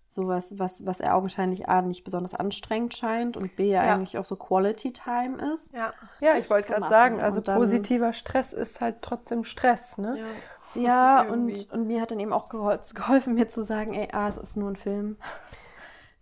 [0.09, 3.93] Sowas, was, was er augenscheinlich A nicht besonders anstrengend scheint und B ja, ja.
[3.93, 5.71] eigentlich auch so Quality Time ist.
[5.73, 10.19] Ja, ja ich wollte gerade sagen, also dann, positiver Stress ist halt trotzdem Stress, ne?
[10.19, 10.25] Ja.
[10.75, 14.37] Ja, und, und mir hat dann eben auch geholfen, mir zu sagen, ey, ah, es
[14.37, 15.17] ist nur ein Film.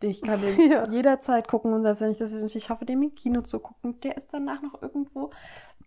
[0.02, 0.88] Ich kann den ja.
[0.88, 4.16] jederzeit gucken und selbst wenn ich das nicht schaffe, den im Kino zu gucken, der
[4.16, 5.32] ist danach noch irgendwo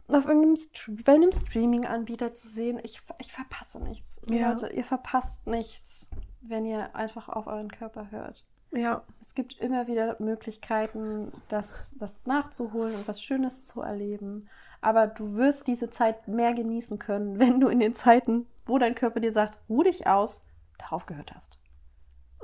[0.09, 0.57] auf irgendeinem
[1.05, 2.79] bei einem Streaming-Anbieter zu sehen.
[2.83, 4.21] Ich, ich verpasse nichts.
[4.29, 4.51] Ja.
[4.51, 6.07] Leute, ihr verpasst nichts,
[6.43, 8.45] wenn ihr einfach auf euren Körper hört.
[8.73, 9.03] Ja.
[9.23, 14.49] Es gibt immer wieder Möglichkeiten, das, das nachzuholen und was Schönes zu erleben.
[14.83, 18.95] Aber du wirst diese Zeit mehr genießen können, wenn du in den Zeiten, wo dein
[18.95, 20.45] Körper dir sagt, ruh dich aus,
[20.79, 21.59] darauf gehört hast.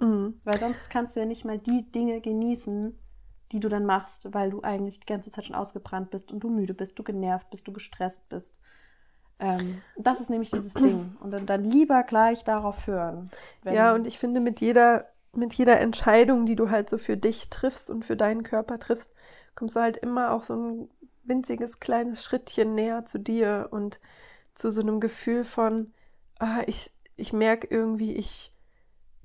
[0.00, 0.40] Mhm.
[0.44, 2.98] Weil sonst kannst du ja nicht mal die Dinge genießen,
[3.52, 6.50] die du dann machst, weil du eigentlich die ganze Zeit schon ausgebrannt bist und du
[6.50, 8.58] müde bist, du genervt bist, du gestresst bist.
[9.40, 11.16] Ähm, das ist nämlich dieses Ding.
[11.20, 13.30] Und dann, dann lieber gleich darauf hören.
[13.64, 17.48] ja, und ich finde, mit jeder, mit jeder Entscheidung, die du halt so für dich
[17.48, 19.10] triffst und für deinen Körper triffst,
[19.54, 20.88] kommst du halt immer auch so ein
[21.24, 24.00] winziges kleines Schrittchen näher zu dir und
[24.54, 25.92] zu so einem Gefühl von,
[26.38, 28.52] ah, ich, ich merke irgendwie, ich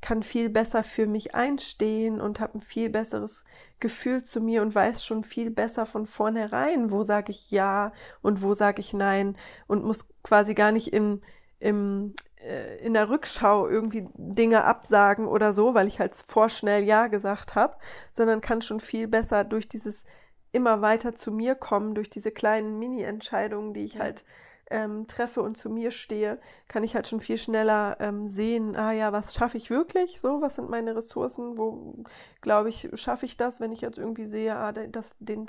[0.03, 3.45] kann viel besser für mich einstehen und habe ein viel besseres
[3.79, 8.41] Gefühl zu mir und weiß schon viel besser von vornherein, wo sage ich ja und
[8.41, 11.21] wo sage ich nein und muss quasi gar nicht im,
[11.59, 17.07] im, äh, in der Rückschau irgendwie Dinge absagen oder so, weil ich halt vorschnell Ja
[17.07, 17.77] gesagt habe,
[18.11, 20.03] sondern kann schon viel besser durch dieses
[20.51, 24.25] immer weiter zu mir kommen, durch diese kleinen Mini-Entscheidungen, die ich halt
[24.73, 28.91] ähm, treffe und zu mir stehe, kann ich halt schon viel schneller ähm, sehen, ah
[28.91, 32.03] ja, was schaffe ich wirklich so, was sind meine Ressourcen, wo
[32.41, 35.45] glaube ich, schaffe ich das, wenn ich jetzt irgendwie sehe, ah, das, den,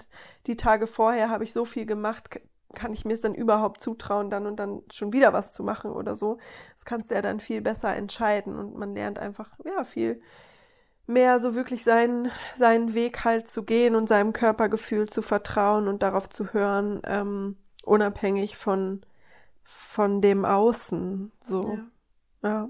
[0.47, 2.39] die Tage vorher habe ich so viel gemacht,
[2.75, 5.91] kann ich mir es dann überhaupt zutrauen, dann und dann schon wieder was zu machen
[5.93, 6.39] oder so.
[6.75, 10.21] Das kannst du ja dann viel besser entscheiden und man lernt einfach, ja, viel
[11.07, 16.03] mehr so wirklich seinen, seinen Weg halt zu gehen und seinem Körpergefühl zu vertrauen und
[16.03, 19.03] darauf zu hören, ähm, unabhängig von,
[19.65, 21.33] von dem Außen.
[21.43, 21.79] So.
[22.43, 22.49] Ja.
[22.49, 22.69] ja.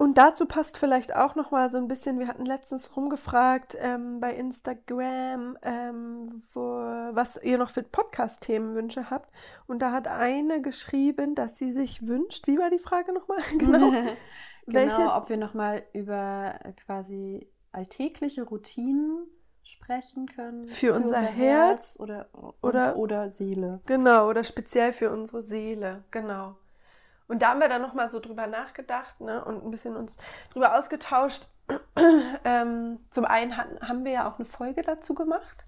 [0.00, 4.20] Und dazu passt vielleicht auch noch mal so ein bisschen, wir hatten letztens rumgefragt ähm,
[4.20, 9.28] bei Instagram, ähm, wo, was ihr noch für Podcast-Themenwünsche habt.
[9.66, 13.40] Und da hat eine geschrieben, dass sie sich wünscht, wie war die Frage nochmal?
[13.58, 13.90] genau.
[13.90, 14.16] genau,
[14.66, 15.12] Welche?
[15.12, 19.26] ob wir nochmal über quasi alltägliche Routinen
[19.68, 20.68] sprechen können.
[20.68, 22.26] Für, für unser, unser, Herz, Herz oder,
[22.62, 23.80] oder, oder Seele.
[23.86, 26.56] Genau, oder speziell für unsere Seele, genau.
[27.28, 30.16] Und da haben wir dann nochmal so drüber nachgedacht ne, und ein bisschen uns
[30.52, 31.48] drüber ausgetauscht.
[32.44, 35.64] ähm, zum einen hatten, haben wir ja auch eine Folge dazu gemacht.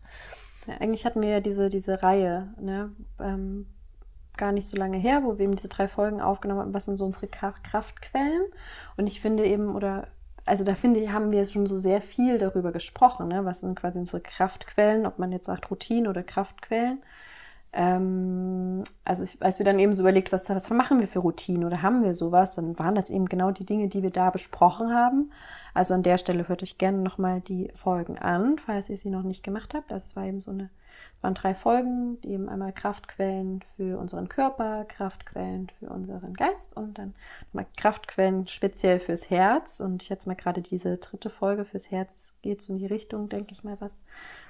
[0.67, 3.67] Ja, eigentlich hatten wir ja diese, diese Reihe, ne, ähm,
[4.39, 6.97] gar nicht so lange her, wo wir eben diese drei Folgen aufgenommen haben, was sind
[6.97, 8.47] so unsere Kraftquellen.
[8.97, 10.09] Und ich finde eben, oder
[10.47, 13.45] also da finde ich, haben wir schon so sehr viel darüber gesprochen, ne?
[13.45, 17.03] was sind quasi unsere Kraftquellen, ob man jetzt sagt Routine oder Kraftquellen.
[17.73, 21.65] Ähm, also ich, als wir dann eben so überlegt, was, was machen wir für Routinen
[21.65, 24.93] oder haben wir sowas, dann waren das eben genau die Dinge, die wir da besprochen
[24.93, 25.31] haben.
[25.73, 29.23] Also an der Stelle hört euch gerne nochmal die Folgen an, falls ihr sie noch
[29.23, 29.93] nicht gemacht habt.
[29.93, 30.71] Also es war eben so eine
[31.23, 36.99] waren drei Folgen, die eben einmal Kraftquellen für unseren Körper, Kraftquellen für unseren Geist und
[36.99, 37.15] dann
[37.53, 39.81] mal Kraftquellen speziell fürs Herz.
[39.81, 43.53] Und jetzt mal gerade diese dritte Folge fürs Herz geht so in die Richtung, denke
[43.53, 43.95] ich mal, was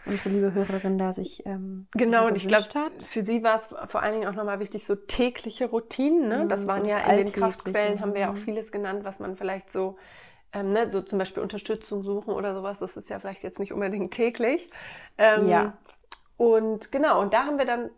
[0.06, 2.64] unsere liebe Hörerin da sich ähm, genau und ich glaube
[3.06, 6.46] für sie war es vor allen Dingen auch nochmal wichtig so tägliche Routinen ne?
[6.48, 8.38] das mm, waren so ja in den Kraftquellen haben wir ja auch mm.
[8.38, 9.98] vieles genannt was man vielleicht so
[10.54, 13.74] ähm, ne, so zum Beispiel Unterstützung suchen oder sowas das ist ja vielleicht jetzt nicht
[13.74, 14.70] unbedingt täglich
[15.18, 15.74] ähm, ja
[16.40, 17.90] und genau, und da haben wir dann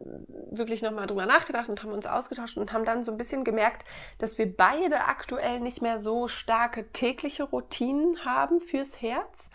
[0.51, 3.87] wirklich nochmal drüber nachgedacht und haben uns ausgetauscht und haben dann so ein bisschen gemerkt,
[4.19, 9.49] dass wir beide aktuell nicht mehr so starke tägliche Routinen haben fürs Herz.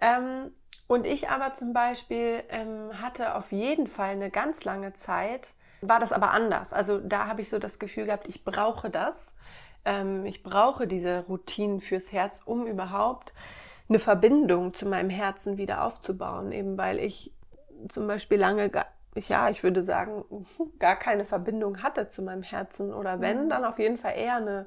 [0.00, 0.50] Ähm,
[0.88, 6.00] und ich aber zum Beispiel ähm, hatte auf jeden Fall eine ganz lange Zeit, war
[6.00, 6.72] das aber anders.
[6.72, 9.32] Also da habe ich so das Gefühl gehabt, ich brauche das.
[9.84, 13.32] Ähm, ich brauche diese Routinen fürs Herz, um überhaupt
[13.88, 17.30] eine Verbindung zu meinem Herzen wieder aufzubauen, eben weil ich
[17.88, 18.70] zum Beispiel lange,
[19.14, 20.24] ja, ich würde sagen,
[20.78, 23.48] gar keine Verbindung hatte zu meinem Herzen oder wenn, mhm.
[23.48, 24.66] dann auf jeden Fall eher eine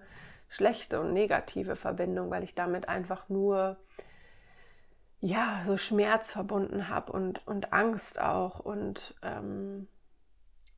[0.49, 3.77] schlechte und negative Verbindung, weil ich damit einfach nur
[5.19, 9.87] ja so Schmerz verbunden habe und, und Angst auch und ähm,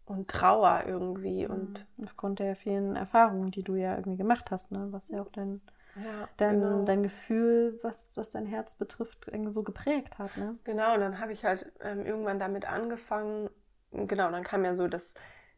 [0.10, 1.54] und Trauer irgendwie mhm.
[1.54, 5.32] und aufgrund der vielen Erfahrungen, die du ja irgendwie gemacht hast, ne, was ja auch
[5.32, 5.62] dein
[6.04, 6.84] ja, dein, genau.
[6.84, 10.36] dein Gefühl, was, was dein Herz betrifft, so geprägt hat.
[10.38, 10.58] Ne?
[10.64, 13.50] Genau, und dann habe ich halt ähm, irgendwann damit angefangen.
[13.92, 15.14] Genau, dann kam ja so das,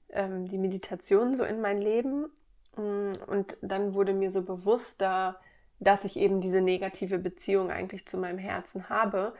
[0.09, 2.29] ähm, die Meditation so in mein Leben.
[2.77, 5.37] Mm, und dann wurde mir so bewusst, da,
[5.79, 9.33] dass ich eben diese negative Beziehung eigentlich zu meinem Herzen habe.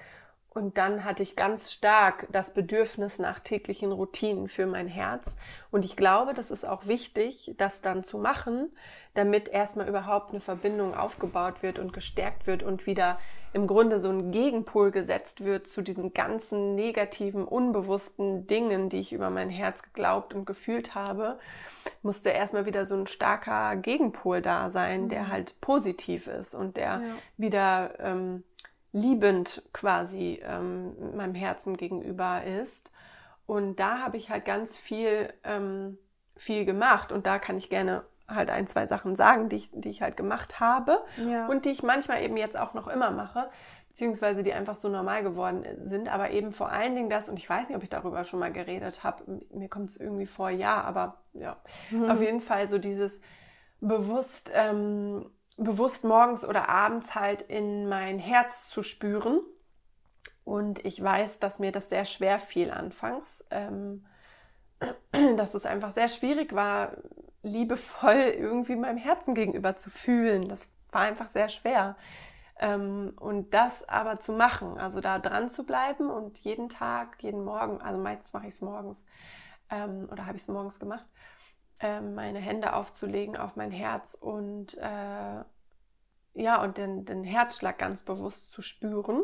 [0.54, 5.34] Und dann hatte ich ganz stark das Bedürfnis nach täglichen Routinen für mein Herz.
[5.72, 8.70] Und ich glaube, das ist auch wichtig, das dann zu machen,
[9.14, 13.18] damit erstmal überhaupt eine Verbindung aufgebaut wird und gestärkt wird und wieder
[13.54, 19.14] im Grunde so ein Gegenpol gesetzt wird zu diesen ganzen negativen, unbewussten Dingen, die ich
[19.14, 21.40] über mein Herz geglaubt und gefühlt habe,
[22.02, 25.28] musste erstmal wieder so ein starker Gegenpol da sein, der mhm.
[25.32, 27.02] halt positiv ist und der ja.
[27.38, 28.44] wieder ähm,
[28.94, 32.92] liebend quasi ähm, meinem Herzen gegenüber ist.
[33.46, 35.98] Und da habe ich halt ganz viel, ähm,
[36.36, 39.90] viel gemacht und da kann ich gerne halt ein, zwei Sachen sagen, die ich, die
[39.90, 41.48] ich halt gemacht habe ja.
[41.48, 43.50] und die ich manchmal eben jetzt auch noch immer mache,
[43.90, 47.50] beziehungsweise die einfach so normal geworden sind, aber eben vor allen Dingen das, und ich
[47.50, 50.82] weiß nicht, ob ich darüber schon mal geredet habe, mir kommt es irgendwie vor, ja,
[50.82, 51.58] aber ja,
[51.90, 52.10] mhm.
[52.10, 53.20] auf jeden Fall so dieses
[53.82, 55.26] bewusst ähm,
[55.64, 59.42] bewusst morgens oder abends halt in mein Herz zu spüren.
[60.44, 63.46] Und ich weiß, dass mir das sehr schwer fiel anfangs.
[63.52, 64.06] Ähm,
[65.38, 66.98] dass es einfach sehr schwierig war,
[67.44, 70.48] liebevoll irgendwie meinem Herzen gegenüber zu fühlen.
[70.48, 71.96] Das war einfach sehr schwer.
[72.60, 77.44] Ähm, und das aber zu machen, also da dran zu bleiben und jeden Tag, jeden
[77.44, 79.04] Morgen, also meistens mache ich es morgens
[79.72, 81.06] ähm, oder habe ich es morgens gemacht,
[81.82, 85.44] äh, meine Hände aufzulegen auf mein Herz und äh,
[86.34, 89.24] ja, und den, den Herzschlag ganz bewusst zu spüren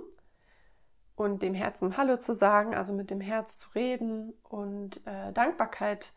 [1.16, 6.14] und dem Herzen Hallo zu sagen, also mit dem Herz zu reden und äh, Dankbarkeit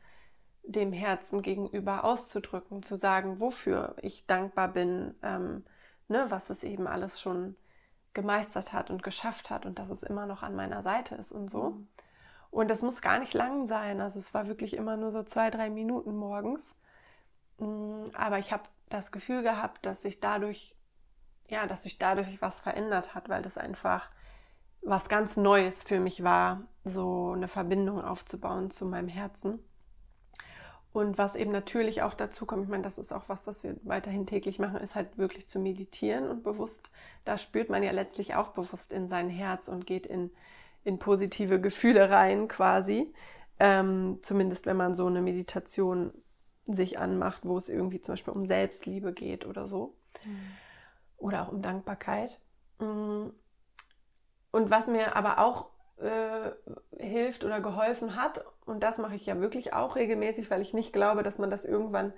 [0.62, 5.64] dem Herzen gegenüber auszudrücken, zu sagen, wofür ich dankbar bin, ähm,
[6.08, 7.56] ne, was es eben alles schon
[8.12, 11.48] gemeistert hat und geschafft hat und dass es immer noch an meiner Seite ist und
[11.48, 11.70] so.
[11.70, 11.88] Mhm.
[12.50, 15.50] Und das muss gar nicht lang sein, also es war wirklich immer nur so zwei,
[15.50, 16.74] drei Minuten morgens.
[17.58, 20.74] Mm, aber ich habe das Gefühl gehabt, dass sich dadurch,
[21.48, 24.10] ja, dass sich dadurch was verändert hat, weil das einfach
[24.82, 29.60] was ganz Neues für mich war, so eine Verbindung aufzubauen zu meinem Herzen.
[30.92, 33.76] Und was eben natürlich auch dazu kommt, ich meine, das ist auch was, was wir
[33.84, 36.90] weiterhin täglich machen, ist halt wirklich zu meditieren und bewusst,
[37.24, 40.32] da spürt man ja letztlich auch bewusst in sein Herz und geht in,
[40.84, 43.12] in positive Gefühle rein quasi.
[43.58, 46.12] Ähm, zumindest wenn man so eine Meditation
[46.66, 49.94] sich anmacht, wo es irgendwie zum Beispiel um Selbstliebe geht oder so.
[50.24, 50.40] Mhm.
[51.18, 52.38] Oder auch um Dankbarkeit.
[52.78, 53.28] Mm.
[54.52, 55.66] Und was mir aber auch
[55.98, 56.50] äh,
[56.98, 60.92] hilft oder geholfen hat, und das mache ich ja wirklich auch regelmäßig, weil ich nicht
[60.92, 62.12] glaube, dass man das irgendwann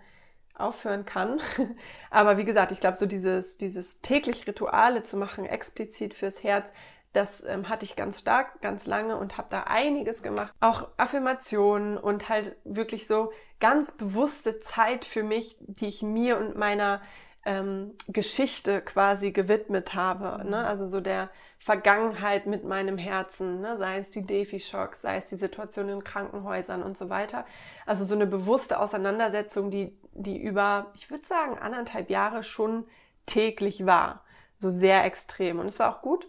[0.55, 1.41] aufhören kann.
[2.11, 6.71] aber wie gesagt, ich glaube, so dieses, dieses täglich Rituale zu machen, explizit fürs Herz,
[7.13, 10.53] das ähm, hatte ich ganz stark, ganz lange und habe da einiges gemacht.
[10.61, 16.57] Auch Affirmationen und halt wirklich so ganz bewusste Zeit für mich, die ich mir und
[16.57, 17.01] meiner
[17.45, 20.45] ähm, Geschichte quasi gewidmet habe.
[20.45, 20.59] Ne?
[20.59, 20.67] Mhm.
[20.67, 23.77] Also so der Vergangenheit mit meinem Herzen, ne?
[23.79, 27.45] sei es die Defi-Schocks, sei es die Situation in Krankenhäusern und so weiter.
[27.87, 32.85] Also so eine bewusste Auseinandersetzung, die, die über, ich würde sagen, anderthalb Jahre schon
[33.27, 34.25] täglich war.
[34.61, 35.59] So sehr extrem.
[35.59, 36.27] Und es war auch gut.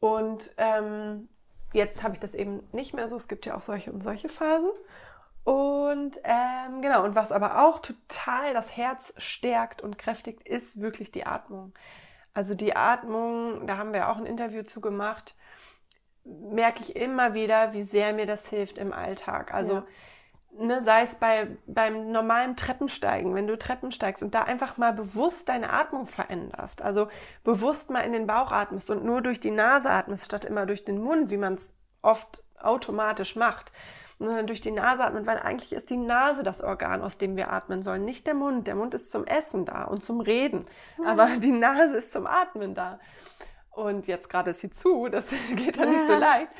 [0.00, 1.28] Und ähm,
[1.72, 3.16] jetzt habe ich das eben nicht mehr so.
[3.16, 4.70] Es gibt ja auch solche und solche Phasen.
[5.44, 11.10] Und ähm, genau, und was aber auch total das Herz stärkt und kräftigt, ist wirklich
[11.10, 11.72] die Atmung.
[12.34, 15.34] Also die Atmung, da haben wir auch ein Interview zu gemacht,
[16.24, 19.54] merke ich immer wieder, wie sehr mir das hilft im Alltag.
[19.54, 19.86] Also ja
[20.58, 24.92] ne, sei es bei, beim normalen Treppensteigen, wenn du Treppen steigst und da einfach mal
[24.92, 27.08] bewusst deine Atmung veränderst, also
[27.44, 30.84] bewusst mal in den Bauch atmest und nur durch die Nase atmest, statt immer durch
[30.84, 33.72] den Mund, wie man es oft automatisch macht,
[34.18, 37.52] sondern durch die Nase atmen, weil eigentlich ist die Nase das Organ, aus dem wir
[37.52, 38.66] atmen sollen, nicht der Mund.
[38.66, 40.66] Der Mund ist zum Essen da und zum Reden,
[41.04, 42.98] aber die Nase ist zum Atmen da.
[43.70, 46.50] Und jetzt gerade ist sie zu, das geht dann nicht so leicht.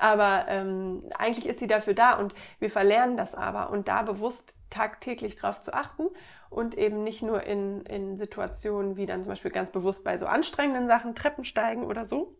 [0.00, 3.70] Aber ähm, eigentlich ist sie dafür da und wir verlernen das aber.
[3.70, 6.06] Und da bewusst tagtäglich drauf zu achten
[6.48, 10.26] und eben nicht nur in, in Situationen wie dann zum Beispiel ganz bewusst bei so
[10.26, 12.34] anstrengenden Sachen, Treppensteigen oder so,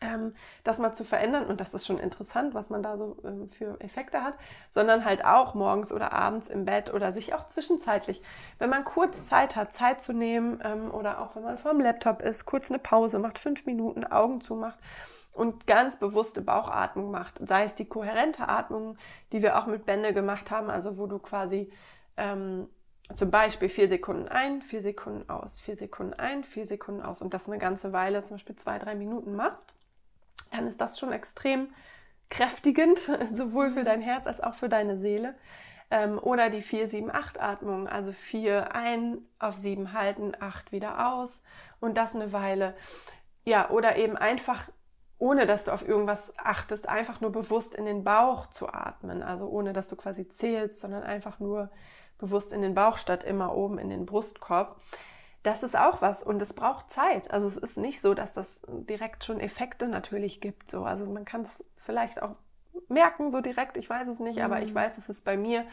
[0.00, 1.46] ähm, das mal zu verändern.
[1.46, 4.34] Und das ist schon interessant, was man da so ähm, für Effekte hat,
[4.68, 8.22] sondern halt auch morgens oder abends im Bett oder sich auch zwischenzeitlich,
[8.58, 11.80] wenn man kurz Zeit hat, Zeit zu nehmen ähm, oder auch wenn man vor dem
[11.80, 14.78] Laptop ist, kurz eine Pause macht, fünf Minuten Augen zumacht
[15.32, 17.40] und ganz bewusste Bauchatmung macht.
[17.46, 18.96] Sei es die kohärente Atmung,
[19.32, 21.70] die wir auch mit Bände gemacht haben, also wo du quasi
[22.16, 22.68] ähm,
[23.14, 27.34] zum Beispiel vier Sekunden ein, vier Sekunden aus, vier Sekunden ein, vier Sekunden aus und
[27.34, 29.74] das eine ganze Weile, zum Beispiel zwei, drei Minuten machst,
[30.50, 31.68] dann ist das schon extrem
[32.30, 32.98] kräftigend,
[33.34, 35.34] sowohl für dein Herz als auch für deine Seele.
[35.90, 41.42] Ähm, oder die 4-7-8-Atmung, also 4 ein, auf 7 halten, 8 wieder aus
[41.80, 42.74] und das eine Weile.
[43.44, 44.68] Ja, oder eben einfach
[45.22, 49.22] ohne dass du auf irgendwas achtest, einfach nur bewusst in den Bauch zu atmen.
[49.22, 51.70] Also ohne dass du quasi zählst, sondern einfach nur
[52.18, 54.80] bewusst in den Bauch statt immer oben in den Brustkorb.
[55.44, 57.30] Das ist auch was und es braucht Zeit.
[57.30, 60.72] Also es ist nicht so, dass das direkt schon Effekte natürlich gibt.
[60.72, 60.82] So.
[60.82, 62.34] Also man kann es vielleicht auch
[62.88, 64.74] merken so direkt, ich weiß es nicht, aber ich mhm.
[64.74, 65.64] weiß, dass es bei mir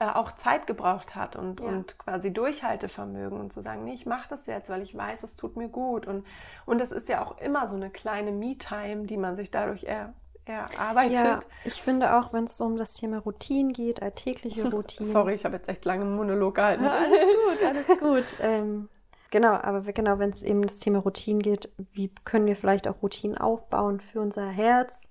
[0.00, 1.66] äh, auch Zeit gebraucht hat und, ja.
[1.66, 5.34] und quasi Durchhaltevermögen und zu sagen, nee, ich mache das jetzt, weil ich weiß, es
[5.34, 6.06] tut mir gut.
[6.06, 6.24] Und,
[6.66, 10.14] und das ist ja auch immer so eine kleine Me-Time, die man sich dadurch er,
[10.44, 11.14] erarbeitet.
[11.14, 15.10] Ja, ich finde auch, wenn es so um das Thema Routine geht, alltägliche Routine.
[15.10, 16.84] Sorry, ich habe jetzt echt lange einen Monolog gehalten.
[16.84, 18.36] Ja, alles gut, alles gut.
[18.40, 18.88] ähm,
[19.30, 23.02] genau, aber genau, wenn es eben das Thema Routine geht, wie können wir vielleicht auch
[23.02, 25.08] Routinen aufbauen für unser Herz?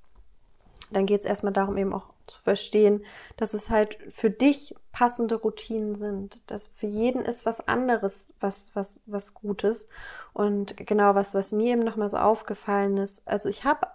[0.92, 3.04] Dann geht es erstmal darum, eben auch zu verstehen,
[3.38, 6.42] dass es halt für dich passende Routinen sind.
[6.48, 9.88] Dass für jeden ist was anderes, was, was, was Gutes.
[10.34, 13.88] Und genau was, was mir eben nochmal so aufgefallen ist, also ich habe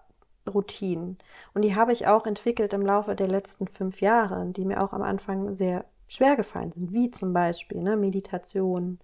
[0.48, 1.18] Routinen
[1.54, 4.92] und die habe ich auch entwickelt im Laufe der letzten fünf Jahre, die mir auch
[4.92, 8.98] am Anfang sehr schwer gefallen sind, wie zum Beispiel ne, Meditation,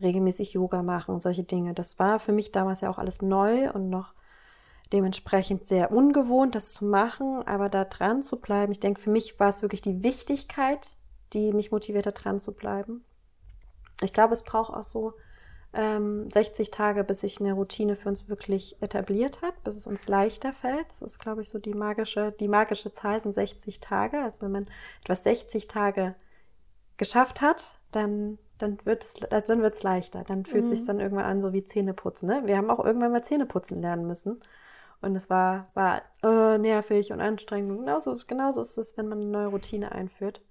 [0.00, 1.74] regelmäßig Yoga machen, solche Dinge.
[1.74, 4.14] Das war für mich damals ja auch alles neu und noch
[4.92, 8.72] dementsprechend sehr ungewohnt, das zu machen, aber da dran zu bleiben.
[8.72, 10.92] Ich denke, für mich war es wirklich die Wichtigkeit
[11.32, 13.04] die mich motiviert hat, dran zu bleiben.
[14.02, 15.14] Ich glaube, es braucht auch so
[15.72, 20.08] ähm, 60 Tage, bis sich eine Routine für uns wirklich etabliert hat, bis es uns
[20.08, 20.86] leichter fällt.
[20.92, 24.20] Das ist, glaube ich, so die magische, die magische Zahl sind 60 Tage.
[24.20, 24.66] Also wenn man
[25.02, 26.14] etwas 60 Tage
[26.96, 30.24] geschafft hat, dann, dann wird es, also dann wird es leichter.
[30.24, 30.68] Dann fühlt mhm.
[30.68, 32.28] sich dann irgendwann an, so wie Zähneputzen.
[32.28, 32.42] Ne?
[32.46, 34.40] Wir haben auch irgendwann mal Zähneputzen lernen müssen.
[35.00, 37.78] Und es war, war äh, nervig und anstrengend.
[37.78, 40.42] Genauso, genauso ist es, wenn man eine neue Routine einführt.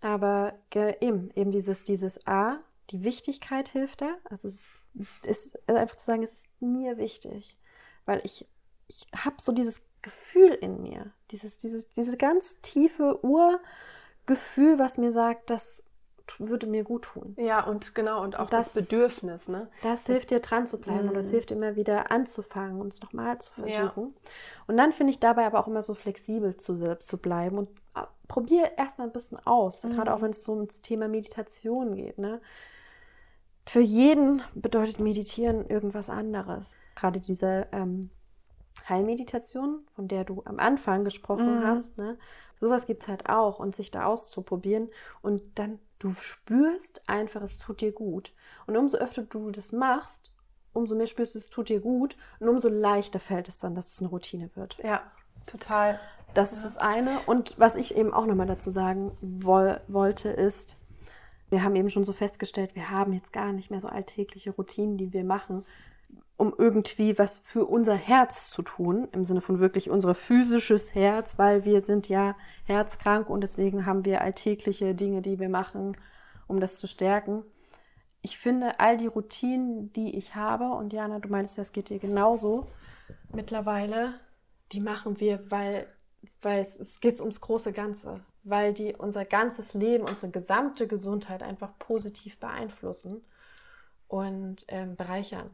[0.00, 2.58] Aber eben, eben dieses, dieses A,
[2.90, 4.16] die Wichtigkeit hilft da.
[4.24, 7.56] Also es ist, ist einfach zu sagen, es ist mir wichtig.
[8.04, 8.48] Weil ich,
[8.88, 15.12] ich habe so dieses Gefühl in mir, dieses, dieses, diese ganz tiefe Urgefühl, was mir
[15.12, 15.84] sagt, das
[16.38, 17.34] würde mir gut tun.
[17.38, 19.68] Ja, und genau, und auch und das, das, Bedürfnis, ne?
[19.82, 21.08] Das, hilft dir dran zu bleiben mm.
[21.08, 21.30] und das mhm.
[21.30, 24.14] hilft immer wieder anzufangen und es nochmal zu versuchen.
[24.14, 24.30] Ja.
[24.66, 28.02] Und dann finde ich dabei aber auch immer so flexibel zu, zu bleiben und äh,
[28.28, 29.90] probier erstmal ein bisschen aus, mm.
[29.90, 30.22] gerade auch mhm.
[30.22, 32.40] wenn es so ums Thema Meditation geht, ne?
[33.66, 36.74] Für jeden bedeutet Meditieren irgendwas anderes.
[36.96, 38.10] Gerade diese ähm,
[38.88, 41.64] Heilmeditation, von der du am Anfang gesprochen mm.
[41.64, 42.18] hast, ne?
[42.62, 44.88] Sowas gibt es halt auch und sich da auszuprobieren
[45.20, 48.32] und dann Du spürst einfach, es tut dir gut.
[48.66, 50.34] Und umso öfter du das machst,
[50.72, 53.92] umso mehr spürst du, es tut dir gut und umso leichter fällt es dann, dass
[53.92, 54.78] es eine Routine wird.
[54.82, 55.02] Ja,
[55.46, 56.00] total.
[56.34, 56.56] Das ja.
[56.56, 57.20] ist das eine.
[57.26, 60.74] Und was ich eben auch nochmal dazu sagen woll wollte, ist,
[61.50, 64.96] wir haben eben schon so festgestellt, wir haben jetzt gar nicht mehr so alltägliche Routinen,
[64.96, 65.64] die wir machen,
[66.36, 71.38] um irgendwie was für unser Herz zu tun, im Sinne von wirklich unser physisches Herz,
[71.38, 75.96] weil wir sind ja herzkrank und deswegen haben wir alltägliche Dinge, die wir machen,
[76.48, 77.44] um das zu stärken.
[78.22, 81.98] Ich finde, all die Routinen, die ich habe, und Jana, du meinst, das geht dir
[81.98, 82.68] genauso,
[83.32, 84.14] mittlerweile,
[84.72, 85.86] die machen wir, weil,
[86.40, 91.42] weil es, es geht ums große Ganze, weil die unser ganzes Leben, unsere gesamte Gesundheit
[91.42, 93.24] einfach positiv beeinflussen
[94.08, 95.50] und ähm, bereichern.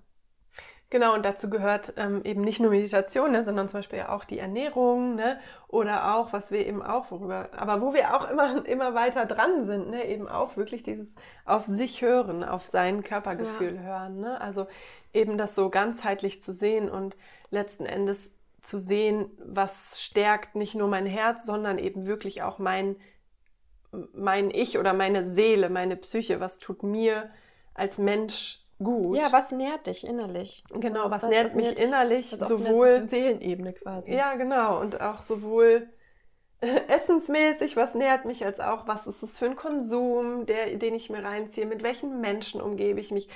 [0.90, 4.38] Genau, und dazu gehört ähm, eben nicht nur Meditation, ne, sondern zum Beispiel auch die
[4.38, 8.94] Ernährung, ne, oder auch, was wir eben auch, worüber, aber wo wir auch immer, immer
[8.94, 11.14] weiter dran sind, ne, eben auch wirklich dieses
[11.44, 13.82] auf sich hören, auf sein Körpergefühl ja.
[13.82, 14.66] hören, ne, also
[15.12, 17.16] eben das so ganzheitlich zu sehen und
[17.50, 22.96] letzten Endes zu sehen, was stärkt nicht nur mein Herz, sondern eben wirklich auch mein,
[24.14, 27.30] mein Ich oder meine Seele, meine Psyche, was tut mir
[27.74, 29.16] als Mensch gut.
[29.16, 30.64] Ja, was nährt dich innerlich?
[30.70, 32.32] Genau, was, was nährt was mich nährt innerlich?
[32.32, 34.12] Also sowohl Seelenebene quasi.
[34.12, 34.80] Ja, genau.
[34.80, 35.88] Und auch sowohl
[36.60, 40.94] äh, essensmäßig, was nährt mich, als auch, was ist es für ein Konsum, der, den
[40.94, 43.28] ich mir reinziehe, mit welchen Menschen umgebe ich mich.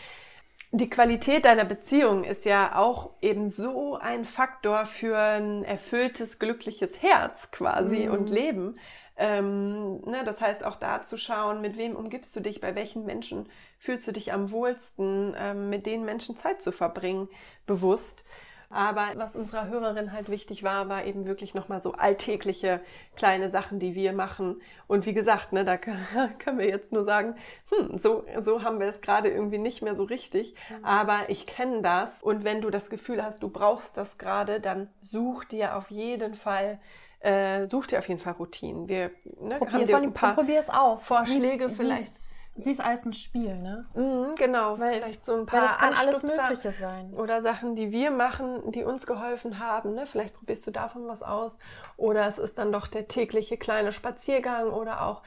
[0.74, 7.02] Die Qualität deiner Beziehung ist ja auch eben so ein Faktor für ein erfülltes, glückliches
[7.02, 8.12] Herz quasi mhm.
[8.12, 8.78] und Leben.
[9.16, 13.04] Ähm, ne, das heißt auch da zu schauen, mit wem umgibst du dich, bei welchen
[13.04, 13.48] Menschen
[13.78, 17.28] fühlst du dich am wohlsten, ähm, mit den Menschen Zeit zu verbringen,
[17.66, 18.24] bewusst.
[18.72, 22.80] Aber was unserer Hörerin halt wichtig war, war eben wirklich nochmal so alltägliche
[23.16, 24.62] kleine Sachen, die wir machen.
[24.86, 25.76] Und wie gesagt, ne, da
[26.38, 27.36] können wir jetzt nur sagen,
[27.68, 30.54] hm, so, so haben wir es gerade irgendwie nicht mehr so richtig.
[30.70, 30.84] Mhm.
[30.84, 32.22] Aber ich kenne das.
[32.22, 36.34] Und wenn du das Gefühl hast, du brauchst das gerade, dann such dir auf jeden
[36.34, 36.80] Fall
[37.22, 38.88] äh, such dir auf jeden Fall Routinen.
[38.88, 39.10] Wir
[39.40, 41.04] ne, probier, haben dir ein paar probier es aus.
[41.04, 42.12] Vorschläge Sieh's, vielleicht.
[42.54, 43.86] Sieh es als ein Spiel, ne?
[43.94, 47.14] Mhm, genau, weil, vielleicht so ein paar weil das kann alles Mögliche sein.
[47.14, 49.94] Oder Sachen, die wir machen, die uns geholfen haben.
[49.94, 50.04] Ne?
[50.04, 51.56] Vielleicht probierst du davon was aus.
[51.96, 55.22] Oder es ist dann doch der tägliche kleine Spaziergang oder auch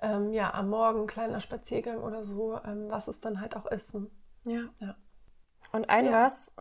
[0.00, 3.94] ähm, ja, am Morgen kleiner Spaziergang oder so, ähm, was es dann halt auch ist.
[3.94, 4.06] Ne?
[4.44, 4.62] Ja.
[4.80, 4.96] ja.
[5.72, 6.12] Und ein ja.
[6.12, 6.54] was,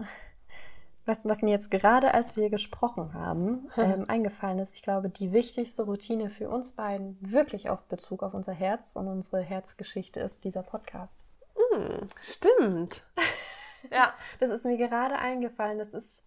[1.05, 3.83] was, was mir jetzt gerade, als wir gesprochen haben, hm.
[3.83, 8.33] ähm, eingefallen ist, ich glaube, die wichtigste Routine für uns beiden wirklich auf Bezug auf
[8.33, 11.17] unser Herz und unsere Herzgeschichte ist dieser Podcast.
[11.55, 13.03] Hm, stimmt.
[13.91, 15.79] ja, das ist mir gerade eingefallen.
[15.79, 16.21] Das ist,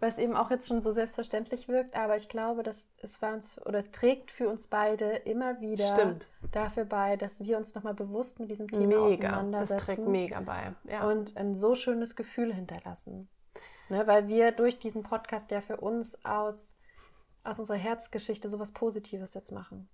[0.00, 3.34] weil es eben auch jetzt schon so selbstverständlich wirkt, aber ich glaube, dass es war
[3.34, 6.28] uns oder es trägt für uns beide immer wieder Stimmt.
[6.50, 9.76] dafür bei, dass wir uns nochmal bewusst mit diesem Thema mega, auseinandersetzen.
[9.76, 10.72] Das trägt mega bei.
[10.84, 11.08] Ja.
[11.08, 13.28] Und ein so schönes Gefühl hinterlassen.
[13.92, 16.74] Ne, weil wir durch diesen Podcast ja für uns aus,
[17.44, 19.86] aus unserer Herzgeschichte sowas Positives jetzt machen.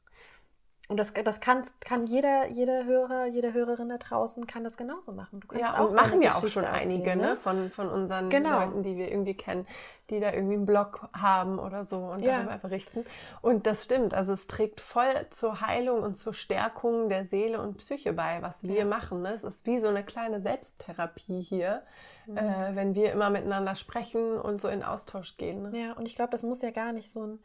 [0.89, 5.12] Und das, das kann, kann jeder, jeder Hörer, jede Hörerin da draußen kann das genauso
[5.12, 5.41] machen.
[5.41, 7.16] Du kannst ja, auch und machen ja auch schon einige, ne?
[7.16, 7.36] ne?
[7.36, 8.61] Von, von unseren genau.
[8.61, 9.66] Leuten, die wir irgendwie kennen,
[10.09, 12.39] die da irgendwie einen Blog haben oder so und ja.
[12.39, 13.05] darüber berichten.
[13.43, 14.14] Und das stimmt.
[14.14, 18.62] Also es trägt voll zur Heilung und zur Stärkung der Seele und Psyche bei, was
[18.62, 18.84] wir ja.
[18.86, 19.20] machen.
[19.20, 19.34] Ne?
[19.34, 21.82] Es ist wie so eine kleine Selbsttherapie hier
[22.28, 22.36] mhm.
[22.36, 25.62] äh, wenn wir immer miteinander sprechen und so in Austausch gehen.
[25.62, 25.78] Ne?
[25.78, 27.39] Ja, und ich glaube, das muss ja gar nicht so ein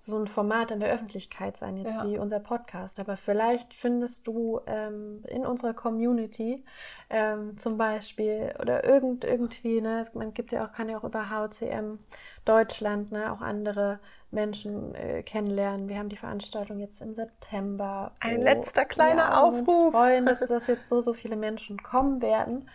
[0.00, 2.06] so ein Format in der Öffentlichkeit sein, jetzt ja.
[2.06, 3.00] wie unser Podcast.
[3.00, 6.64] Aber vielleicht findest du ähm, in unserer Community
[7.10, 11.30] ähm, zum Beispiel oder irgend, irgendwie, ne, man gibt ja auch, kann ja auch über
[11.30, 11.98] HCM
[12.44, 13.98] Deutschland, ne, auch andere
[14.30, 15.88] Menschen äh, kennenlernen.
[15.88, 18.12] Wir haben die Veranstaltung jetzt im September.
[18.20, 19.92] Ein letzter kleiner ja, Aufruf.
[19.92, 22.68] Wir freuen, dass, dass jetzt so, so viele Menschen kommen werden.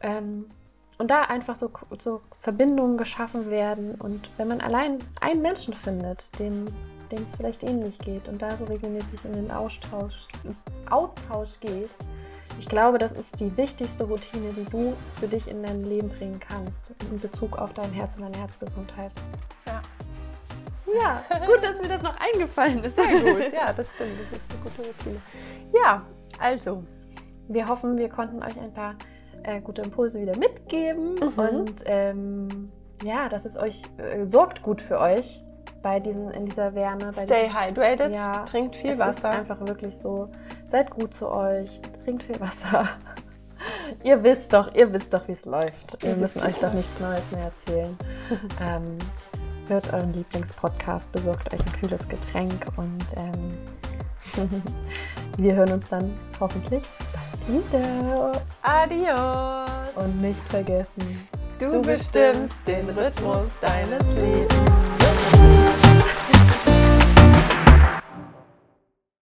[0.00, 0.50] Ähm,
[0.98, 3.94] und da einfach so, so Verbindungen geschaffen werden.
[3.96, 6.66] Und wenn man allein einen Menschen findet, dem
[7.14, 10.26] dem es vielleicht ähnlich geht und da so regelmäßig in den Austausch,
[10.90, 11.90] Austausch geht,
[12.58, 16.38] ich glaube, das ist die wichtigste Routine, die du für dich in dein Leben bringen
[16.38, 19.12] kannst in Bezug auf dein Herz und deine Herzgesundheit.
[19.66, 19.82] Ja.
[21.00, 22.94] Ja, gut, dass mir das noch eingefallen ist.
[22.94, 24.12] Sehr gut, ja, das stimmt.
[24.20, 25.16] Das ist eine gute Routine.
[25.72, 26.02] Ja,
[26.38, 26.84] also.
[27.48, 28.94] Wir hoffen, wir konnten euch ein paar
[29.44, 31.14] äh, gute Impulse wieder mitgeben.
[31.14, 31.38] Mhm.
[31.38, 32.72] Und ähm,
[33.02, 35.42] ja, dass es euch äh, sorgt gut für euch
[35.82, 37.12] bei diesen, in dieser Wärme.
[37.12, 39.18] Stay diesem, hydrated, ja, trinkt viel es Wasser.
[39.18, 40.30] Ist einfach wirklich so.
[40.66, 42.88] Seid gut zu euch, trinkt viel Wasser.
[44.02, 46.02] ihr wisst doch, ihr wisst doch, wie es läuft.
[46.02, 47.96] Wir müssen euch doch nichts Neues mehr erzählen.
[48.60, 48.98] ähm,
[49.68, 53.50] hört euren Lieblingspodcast, besorgt euch ein kühles Getränk und ähm,
[55.36, 56.82] wir hören uns dann hoffentlich
[57.12, 58.32] bald wieder.
[58.62, 59.70] Adios.
[59.96, 61.26] Und nicht vergessen,
[61.58, 65.93] du, du bestimmst den Rhythmus deines Lebens.